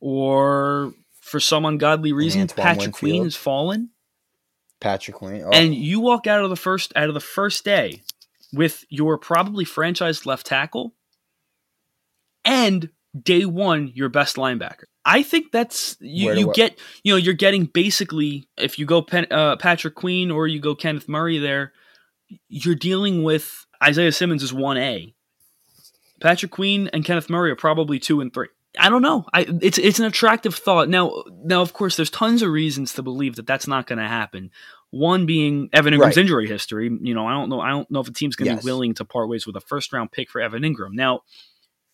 [0.00, 3.90] or for some ungodly reason, Patrick Queen has fallen.
[4.80, 5.50] Patrick Queen, oh.
[5.50, 8.02] and you walk out of the first out of the first day
[8.52, 10.92] with your probably franchise left tackle
[12.44, 12.90] and
[13.22, 14.84] day one your best linebacker.
[15.04, 16.32] I think that's you.
[16.32, 20.46] You get you know you're getting basically if you go Pen, uh, Patrick Queen or
[20.46, 21.72] you go Kenneth Murray there,
[22.48, 25.14] you're dealing with Isaiah Simmons is one A.
[26.20, 28.48] Patrick Queen and Kenneth Murray are probably two and three.
[28.78, 29.24] I don't know.
[29.32, 30.88] I it's it's an attractive thought.
[30.88, 34.08] Now now of course there's tons of reasons to believe that that's not going to
[34.08, 34.50] happen.
[34.90, 36.18] One being Evan Engram's right.
[36.18, 36.90] injury history.
[37.00, 38.64] You know I don't know I don't know if a team's going to yes.
[38.64, 40.92] be willing to part ways with a first round pick for Evan Engram.
[40.92, 41.20] Now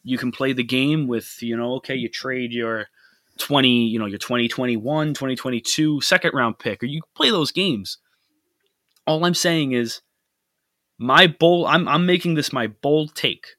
[0.02, 2.86] you can play the game with, you know, okay, you trade your
[3.38, 7.98] 20, you know, your 2021, 2022 second round pick, or you play those games.
[9.06, 10.00] All I'm saying is
[10.98, 13.56] my bold, I'm, I'm making this my bold take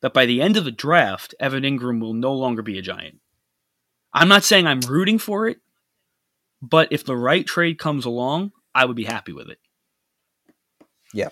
[0.00, 3.20] that by the end of the draft, Evan Engram will no longer be a giant.
[4.12, 5.58] I'm not saying I'm rooting for it,
[6.60, 9.58] but if the right trade comes along, I would be happy with it.
[11.12, 11.30] Yeah.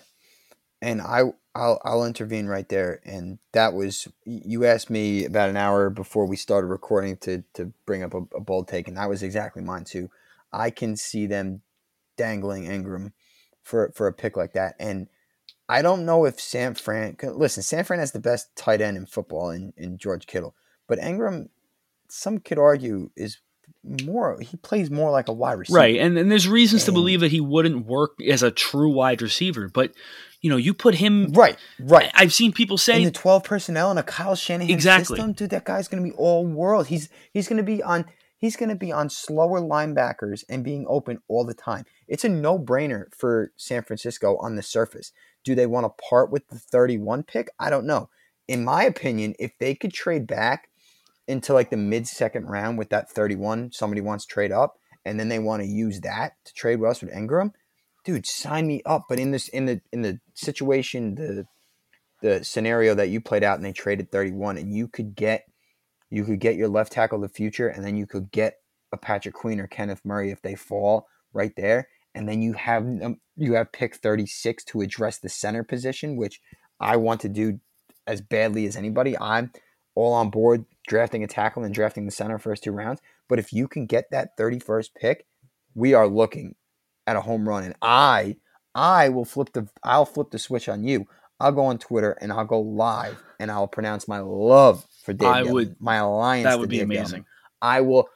[0.82, 1.22] And I
[1.54, 3.00] I'll I'll intervene right there.
[3.04, 7.72] And that was you asked me about an hour before we started recording to to
[7.86, 10.10] bring up a, a bold take, and that was exactly mine too.
[10.52, 11.62] I can see them
[12.16, 13.12] dangling Engram
[13.62, 15.08] for for a pick like that, and
[15.68, 17.16] I don't know if San Fran.
[17.22, 20.54] Listen, San Fran has the best tight end in football in, in George Kittle,
[20.86, 21.48] but Engram,
[22.08, 23.38] some could argue, is
[23.84, 25.78] more he plays more like a wide receiver.
[25.78, 25.96] Right.
[25.96, 29.22] And, and there's reasons and, to believe that he wouldn't work as a true wide
[29.22, 29.92] receiver, but
[30.40, 32.10] you know, you put him right, right.
[32.14, 35.16] I've seen people say in the twelve personnel in a Kyle Shanahan exactly.
[35.16, 35.50] system, dude.
[35.50, 36.88] That guy's going to be all world.
[36.88, 38.06] He's he's going to be on
[38.36, 41.84] he's going to be on slower linebackers and being open all the time.
[42.08, 45.12] It's a no brainer for San Francisco on the surface.
[45.44, 47.48] Do they want to part with the thirty one pick?
[47.60, 48.10] I don't know.
[48.48, 50.68] In my opinion, if they could trade back
[51.26, 54.78] into like the mid second round with that thirty one, somebody wants to trade up,
[55.04, 57.52] and then they want to use that to trade with Engram
[58.04, 59.04] dude, sign me up.
[59.08, 61.46] But in this in the in the situation, the
[62.20, 65.44] the scenario that you played out and they traded 31 and you could get
[66.08, 68.58] you could get your left tackle of the future and then you could get
[68.92, 72.84] a Patrick Queen or Kenneth Murray if they fall right there and then you have
[72.84, 76.40] um, you have pick 36 to address the center position which
[76.78, 77.58] I want to do
[78.06, 79.18] as badly as anybody.
[79.18, 79.50] I'm
[79.96, 83.52] all on board drafting a tackle and drafting the center first two rounds, but if
[83.52, 85.26] you can get that 31st pick,
[85.74, 86.54] we are looking
[87.06, 88.36] at a home run, and I
[88.74, 91.06] I will flip the I'll flip the switch on you.
[91.40, 95.28] I'll go on Twitter and I'll go live and I'll pronounce my love for Dave.
[95.28, 96.44] I would my alliance.
[96.44, 97.24] That would be Dave amazing.
[97.60, 98.08] I will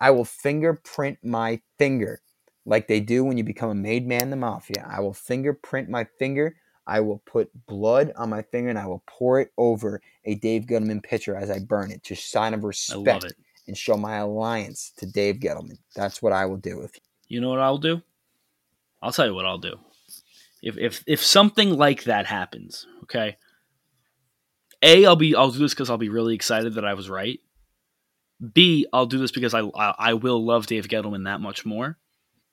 [0.00, 2.22] I will fingerprint my finger
[2.64, 4.86] like they do when you become a made man in the mafia.
[4.88, 6.56] I will fingerprint my finger.
[6.86, 10.62] I will put blood on my finger and I will pour it over a Dave
[10.66, 13.32] Gettleman pitcher as I burn it, just sign of respect
[13.66, 15.78] and show my alliance to Dave Gettleman.
[15.94, 16.82] That's what I will do.
[16.82, 16.92] If
[17.28, 18.02] you know what I'll do,
[19.02, 19.78] I'll tell you what I'll do.
[20.62, 23.36] If if if something like that happens, okay.
[24.82, 27.38] A, I'll be I'll do this because I'll be really excited that I was right.
[28.52, 31.98] B, I'll do this because I, I, I will love Dave Gettleman that much more.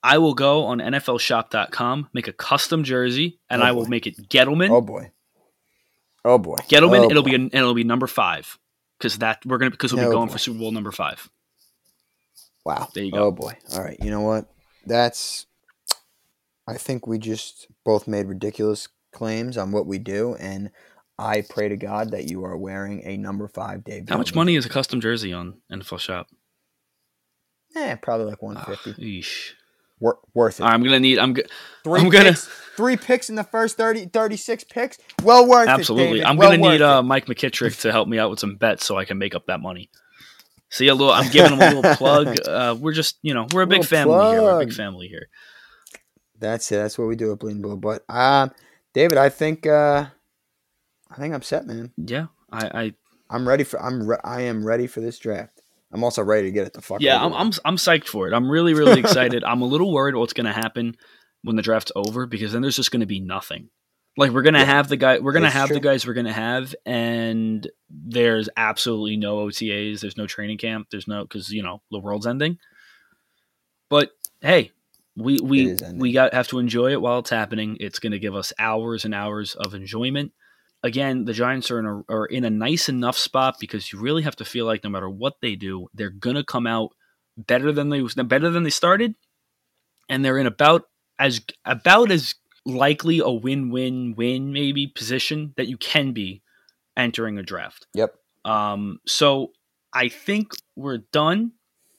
[0.04, 4.30] I will go on NFLShop.com, make a custom jersey, and oh I will make it
[4.30, 4.70] Gettleman.
[4.70, 5.12] Oh boy.
[6.24, 6.58] Oh boy.
[6.70, 7.06] Gettleman.
[7.06, 7.30] Oh it'll boy.
[7.30, 8.58] be and it'll be number five.
[8.98, 10.34] because that we're gonna because we'll be going boy.
[10.34, 11.30] for Super Bowl number five.
[12.66, 12.88] Wow.
[12.94, 13.26] There you go.
[13.26, 13.54] Oh boy.
[13.74, 13.98] All right.
[14.02, 14.50] You know what?
[14.86, 15.46] That's.
[16.68, 20.70] I think we just both made ridiculous claims on what we do, and
[21.18, 24.10] I pray to God that you are wearing a number five Dave.
[24.10, 26.28] How much money is a custom jersey on NFL Shop?
[27.76, 28.92] Eh, probably like one fifty.
[28.92, 29.24] Ah, fifty.
[30.00, 30.64] Wor- worth it.
[30.64, 31.18] I'm gonna need.
[31.20, 31.34] I'm.
[31.34, 31.44] Go-
[31.84, 34.98] 3 I'm gonna- three picks in the first 30, 36 picks.
[35.24, 35.72] Well worth it.
[35.72, 36.24] Absolutely.
[36.24, 37.02] I'm well gonna need uh.
[37.02, 39.60] Mike McKittrick to help me out with some bets so I can make up that
[39.60, 39.90] money.
[40.70, 41.14] See a little.
[41.14, 42.38] I'm giving him a little plug.
[42.48, 44.42] Uh, we're just, you know, we're a big family here.
[44.42, 45.30] We're a big family here.
[46.40, 46.76] That's it.
[46.76, 47.78] That's what we do at Bleeding Blue.
[47.78, 48.52] But um,
[48.94, 50.06] David, I think uh,
[51.10, 51.92] I think I'm set, man.
[51.98, 52.94] Yeah, I, I
[53.30, 53.82] I'm ready for.
[53.82, 54.08] I'm.
[54.08, 55.57] Re- I am ready for this draft.
[55.92, 57.02] I'm also ready to get it the fuck.
[57.02, 57.34] yeah, I'm.
[57.34, 58.34] I'm, I'm psyched for it.
[58.34, 59.44] I'm really, really excited.
[59.44, 60.96] I'm a little worried what's gonna happen
[61.44, 63.70] when the draft's over because then there's just gonna be nothing.
[64.18, 66.34] Like we're gonna Yeah, have the guy, we're gonna it's have the guys we're gonna
[66.34, 70.02] have, and there's absolutely no OTAs.
[70.02, 70.88] There's no training camp.
[70.92, 72.58] There's no because you know the world's ending.
[73.90, 74.10] But
[74.42, 74.72] hey,
[75.16, 77.78] we we we got have to enjoy it while it's happening.
[77.80, 80.32] It's going to give us hours and hours of enjoyment.
[80.84, 84.24] Again, the Giants are in a are in a nice enough spot because you really
[84.24, 86.92] have to feel like no matter what they do, they're going to come out
[87.36, 89.16] better than they better than they started,
[90.08, 90.84] and they're in about
[91.20, 96.42] as about as likely a win win win maybe position that you can be
[96.96, 97.88] entering a draft.
[97.94, 98.14] Yep.
[98.46, 99.52] Um, so
[99.94, 101.54] I think we're done.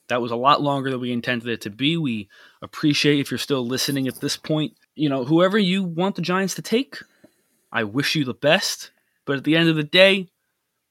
[0.08, 1.96] That was a lot longer than we intended it to be.
[1.96, 2.28] We
[2.62, 4.74] appreciate if you're still listening at this point.
[4.94, 6.98] You know, whoever you want the Giants to take,
[7.72, 8.90] I wish you the best.
[9.24, 10.28] But at the end of the day,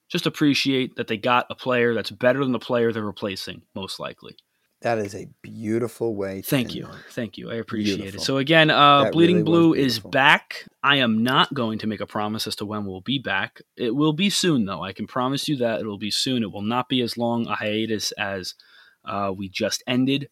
[0.09, 3.99] just appreciate that they got a player that's better than the player they're replacing, most
[3.99, 4.37] likely.
[4.81, 6.41] That is a beautiful way.
[6.41, 6.83] To Thank you.
[6.83, 6.95] that.
[7.09, 7.49] Thank you.
[7.49, 8.21] I appreciate Beautiful.
[8.21, 8.25] it.
[8.25, 10.67] So again, uh, Bleeding really Blue is back.
[10.83, 13.59] I am not going to make a promise as to when we'll be back.
[13.75, 14.83] It will be soon, though.
[14.83, 16.43] I can promise you that it will be soon.
[16.43, 18.53] It will not be as long a hiatus as
[19.03, 20.29] uh, we just ended.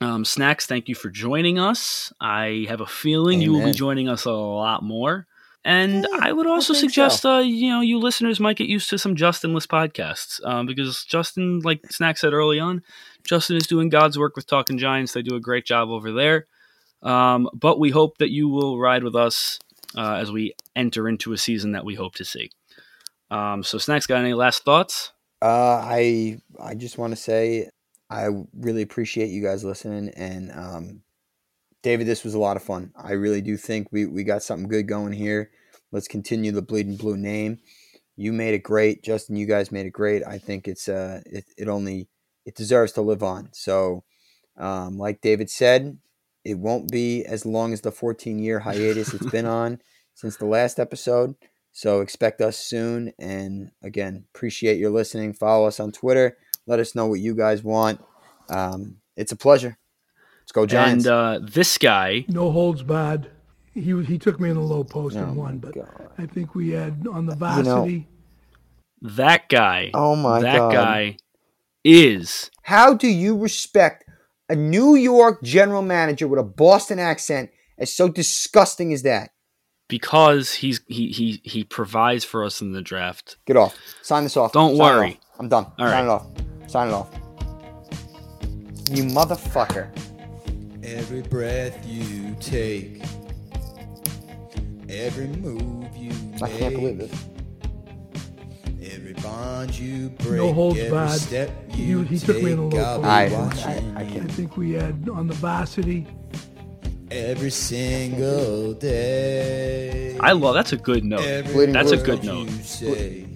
[0.00, 2.12] Um, Snacks, thank you for joining us.
[2.20, 5.26] I have a feeling you will be joining us a lot more.
[5.62, 7.32] And Yeah, I would also think suggest, so.
[7.34, 11.60] uh, you know, you listeners might get used to some Justinless podcasts um, because Justin,
[11.60, 12.82] like Snack said early on,
[13.24, 15.12] Justin is doing God's work with Talking Giants.
[15.12, 16.46] They do a great job over there.
[17.02, 19.58] Um, but we hope that you will ride with us
[19.96, 22.50] uh, as we enter into a season that we hope to see.
[23.30, 25.12] Um, so, Snacks, got any last thoughts?
[25.42, 25.46] Uh,
[25.82, 27.68] I I just want to say
[28.10, 31.02] I really appreciate you guys listening, and um,
[31.82, 32.92] David, this was a lot of fun.
[32.96, 35.50] I really do think we we got something good going here.
[35.92, 37.58] Let's continue the bleeding blue name.
[38.16, 39.36] You made it great, Justin.
[39.36, 40.22] You guys made it great.
[40.26, 42.08] I think it's uh it, it only
[42.44, 43.50] it deserves to live on.
[43.52, 44.04] So,
[44.58, 45.98] um, like David said,
[46.44, 49.80] it won't be as long as the 14 year hiatus it's been on
[50.14, 51.34] since the last episode.
[51.72, 53.12] So expect us soon.
[53.18, 55.32] And again, appreciate your listening.
[55.32, 56.36] Follow us on Twitter.
[56.66, 58.00] Let us know what you guys want.
[58.48, 59.76] Um, it's a pleasure.
[60.42, 61.06] Let's go Giants.
[61.06, 63.30] And uh, this guy, no holds barred.
[63.72, 66.08] He he took me in the low post Oh and won, but God.
[66.18, 68.08] I think we had on the know- varsity.
[69.02, 70.72] that guy, oh my that god!
[70.72, 71.16] guy
[71.84, 74.04] is How do you respect
[74.48, 79.30] a New York general manager with a Boston accent as so disgusting as that?
[79.88, 83.36] because he's he he he provides for us in the draft.
[83.46, 83.76] Get off.
[84.02, 84.52] Sign this off.
[84.52, 85.10] Don't Sign worry.
[85.12, 85.36] off.
[85.40, 85.64] I'm done.
[85.64, 86.04] All Sign right.
[86.04, 86.26] it off.
[86.70, 87.10] Sign it off.
[88.90, 89.88] You motherfucker.
[90.84, 93.02] Every breath you take,
[94.88, 97.12] every move you make, I can't believe this.
[98.92, 101.20] every bond you break, No holds every barred.
[101.20, 103.06] step He- you he took me in a take, low I'll be.
[103.08, 103.64] I- watching
[103.96, 104.30] I- I you can't.
[104.30, 106.06] I think we had on the varsity.
[107.10, 110.16] every single day.
[110.20, 111.22] I love that's a good note.
[111.22, 112.04] Every Bleeding That's a Blue.
[112.06, 112.50] good word note.
[112.62, 113.26] say,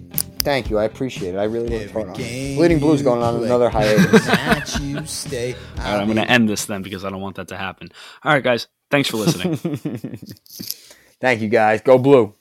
[0.45, 0.79] Thank you.
[0.79, 1.39] I appreciate it.
[1.39, 2.57] I really worked every hard on it.
[2.57, 4.27] Bleeding Blues going on play, another hiatus.
[4.27, 5.55] that you stay.
[5.79, 7.89] All right, I'm going to end this then because I don't want that to happen.
[8.23, 9.57] All right, guys, thanks for listening.
[11.21, 11.81] Thank you guys.
[11.81, 12.35] Go blue.